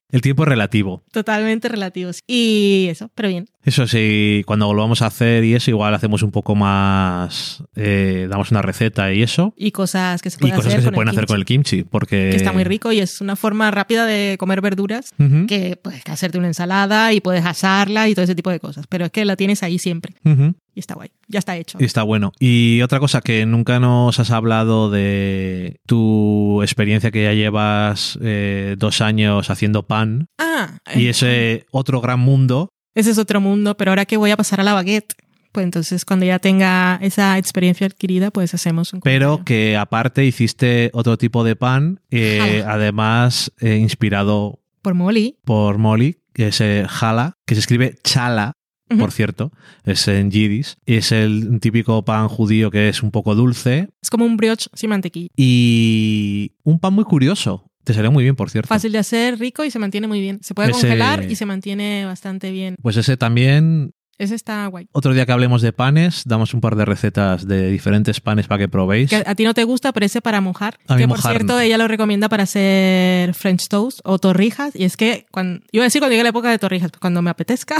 [0.10, 1.04] El tiempo es relativo.
[1.12, 2.22] Totalmente relativos.
[2.28, 3.48] Y eso, pero bien.
[3.68, 7.62] Eso sí, cuando volvamos a hacer y eso, igual hacemos un poco más.
[7.76, 9.54] eh, damos una receta y eso.
[9.58, 11.38] Y cosas que se Y pueden cosas hacer, que se con, pueden el hacer con
[11.38, 12.30] el kimchi, porque.
[12.32, 15.12] que está muy rico y es una forma rápida de comer verduras
[15.50, 18.88] que puedes hacerte una ensalada y puedes asarla y todo ese tipo de cosas.
[18.88, 21.10] Pero es que la tienes ahí siempre y está guay.
[21.28, 21.78] Ya está hecho.
[21.82, 22.32] Y está bueno.
[22.40, 28.76] Y otra cosa que nunca nos has hablado de tu experiencia que ya llevas eh,
[28.78, 32.70] dos años haciendo pan Ah, y eh, ese otro gran mundo.
[32.98, 35.14] Ese es otro mundo, pero ahora que voy a pasar a la baguette,
[35.52, 40.90] pues entonces cuando ya tenga esa experiencia adquirida, pues hacemos un Pero que aparte hiciste
[40.94, 45.38] otro tipo de pan, eh, además eh, inspirado por Molly.
[45.46, 48.54] por Molly, que es eh, jala, que se escribe chala,
[48.98, 49.52] por cierto,
[49.84, 50.76] es en yiddish.
[50.86, 54.90] Es el típico pan judío que es un poco dulce Es como un brioche sin
[54.90, 55.30] mantequilla.
[55.36, 57.67] y un pan muy curioso.
[57.88, 58.68] Te salió muy bien, por cierto.
[58.68, 60.40] Fácil de hacer, rico y se mantiene muy bien.
[60.44, 62.76] Se puede Ese- congelar y se mantiene bastante bien.
[62.82, 64.88] Pues ese también Ese está guay.
[64.94, 68.60] Otro día que hablemos de panes, damos un par de recetas de diferentes panes para
[68.60, 69.12] que probéis.
[69.12, 70.80] Que a ti no te gusta, pero ese para mojar.
[70.88, 71.60] A mí que por mojar cierto, no.
[71.60, 74.76] ella lo recomienda para hacer French toast o torrijas.
[74.76, 77.22] Y es que cuando, iba a decir cuando llegue la época de torrijas, pues cuando
[77.22, 77.78] me apetezca,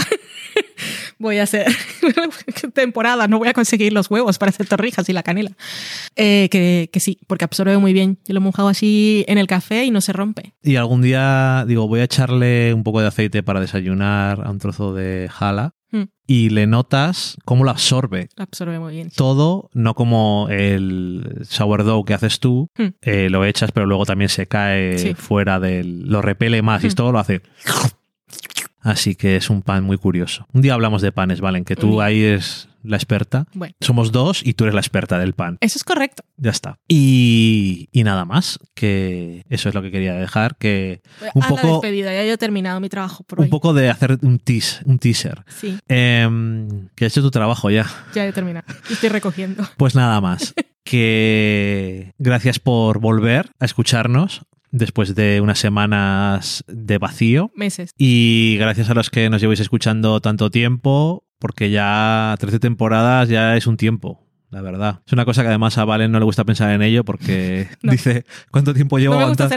[1.18, 1.66] voy a hacer
[2.72, 5.56] temporada, no voy a conseguir los huevos para hacer torrijas y la canela.
[6.14, 8.18] Eh, que, que sí, porque absorbe muy bien.
[8.26, 10.54] Yo lo he mojado así en el café y no se rompe.
[10.62, 14.58] Y algún día, digo, voy a echarle un poco de aceite para desayunar a un
[14.58, 16.02] trozo de jala Mm.
[16.26, 18.28] y le notas cómo lo absorbe.
[18.36, 19.10] Absorbe muy bien.
[19.14, 22.86] Todo, no como el sourdough que haces tú, Mm.
[23.00, 25.14] eh, lo echas, pero luego también se cae Sí.
[25.14, 26.06] fuera del.
[26.08, 26.94] lo repele más y Mm.
[26.94, 27.40] todo lo hace.
[28.80, 30.46] Así que es un pan muy curioso.
[30.52, 33.46] Un día hablamos de panes, Valen, que tú ahí es la experta.
[33.54, 35.58] Bueno, Somos dos y tú eres la experta del pan.
[35.60, 36.22] eso es correcto.
[36.36, 36.78] Ya está.
[36.88, 41.00] Y, y nada más, que eso es lo que quería dejar, que
[41.34, 43.50] Un a la poco- despedida, ya yo he terminado mi trabajo por un hoy.
[43.50, 45.44] poco de hacer un, teas, un teaser.
[45.48, 47.86] Sí, Em, que has hecho tu trabajo ya.
[48.14, 48.66] ya he terminado.
[48.90, 49.66] Estoy recogiendo.
[49.76, 50.54] Pues nada más.
[50.84, 57.50] que gracias por volver a escucharnos después de unas semanas de vacío.
[57.54, 57.90] Meses.
[57.96, 63.56] Y gracias a los que nos lleváis escuchando tanto tiempo, porque ya 13 temporadas ya
[63.56, 64.27] es un tiempo.
[64.50, 65.00] La verdad.
[65.06, 67.92] Es una cosa que además a Valen no le gusta pensar en ello porque No.
[67.92, 69.54] dice, ¿cuánto tiempo llevo No aguantando?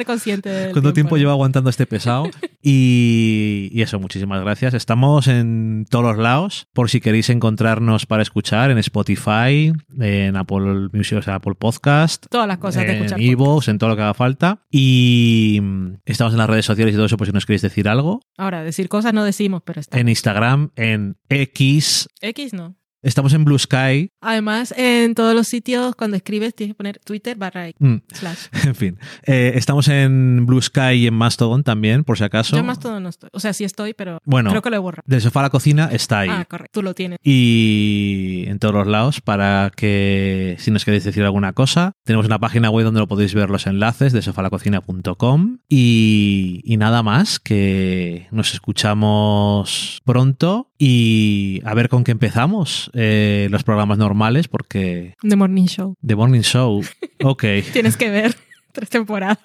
[0.73, 2.29] ¿Cuánto tiempo llevo aguantando este pesado?
[2.63, 4.75] Y, y eso, muchísimas gracias.
[4.75, 10.89] Estamos en todos los lados, por si queréis encontrarnos para escuchar en Spotify, en Apple
[10.93, 13.19] Music, o sea, Apple Podcast, Todas las cosas de en escuchar.
[13.19, 14.61] iVoox, en todo lo que haga falta.
[14.69, 17.89] Y mm, estamos en las redes sociales y todo eso, por si nos queréis decir
[17.89, 18.21] algo.
[18.37, 19.99] Ahora, decir cosas no decimos, pero está.
[19.99, 22.75] En Instagram, en X, X no.
[23.03, 24.11] Estamos en Blue Sky.
[24.21, 28.39] Además, en todos los sitios, cuando escribes, tienes que poner Twitter barra Mm, slash.
[28.65, 32.55] En fin, Eh, estamos en Blue Sky y en Mastodon también, por si acaso.
[32.55, 33.29] Yo más todo no estoy.
[33.33, 34.49] O sea, sí estoy, pero Bueno.
[34.51, 35.03] creo que lo he borrado.
[35.07, 36.29] Del sofá a la cocina está ahí.
[36.31, 36.79] Ah, correcto.
[36.79, 37.17] Tú lo tienes.
[37.23, 42.39] y en todos los lados para que si nos queréis decir alguna cosa tenemos una
[42.39, 48.27] página web donde lo podéis ver los enlaces de sofalacocina.com y, y nada más que
[48.31, 55.35] nos escuchamos pronto y a ver con qué empezamos eh, los programas normales porque The
[55.35, 55.95] Morning Show.
[56.03, 56.81] The Morning Show
[57.23, 58.35] ok Tienes que ver
[58.71, 59.37] tres temporadas.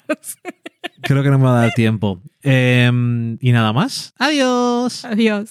[1.02, 5.50] creo que no me va a dar tiempo Em, y nada más adiós Adiós.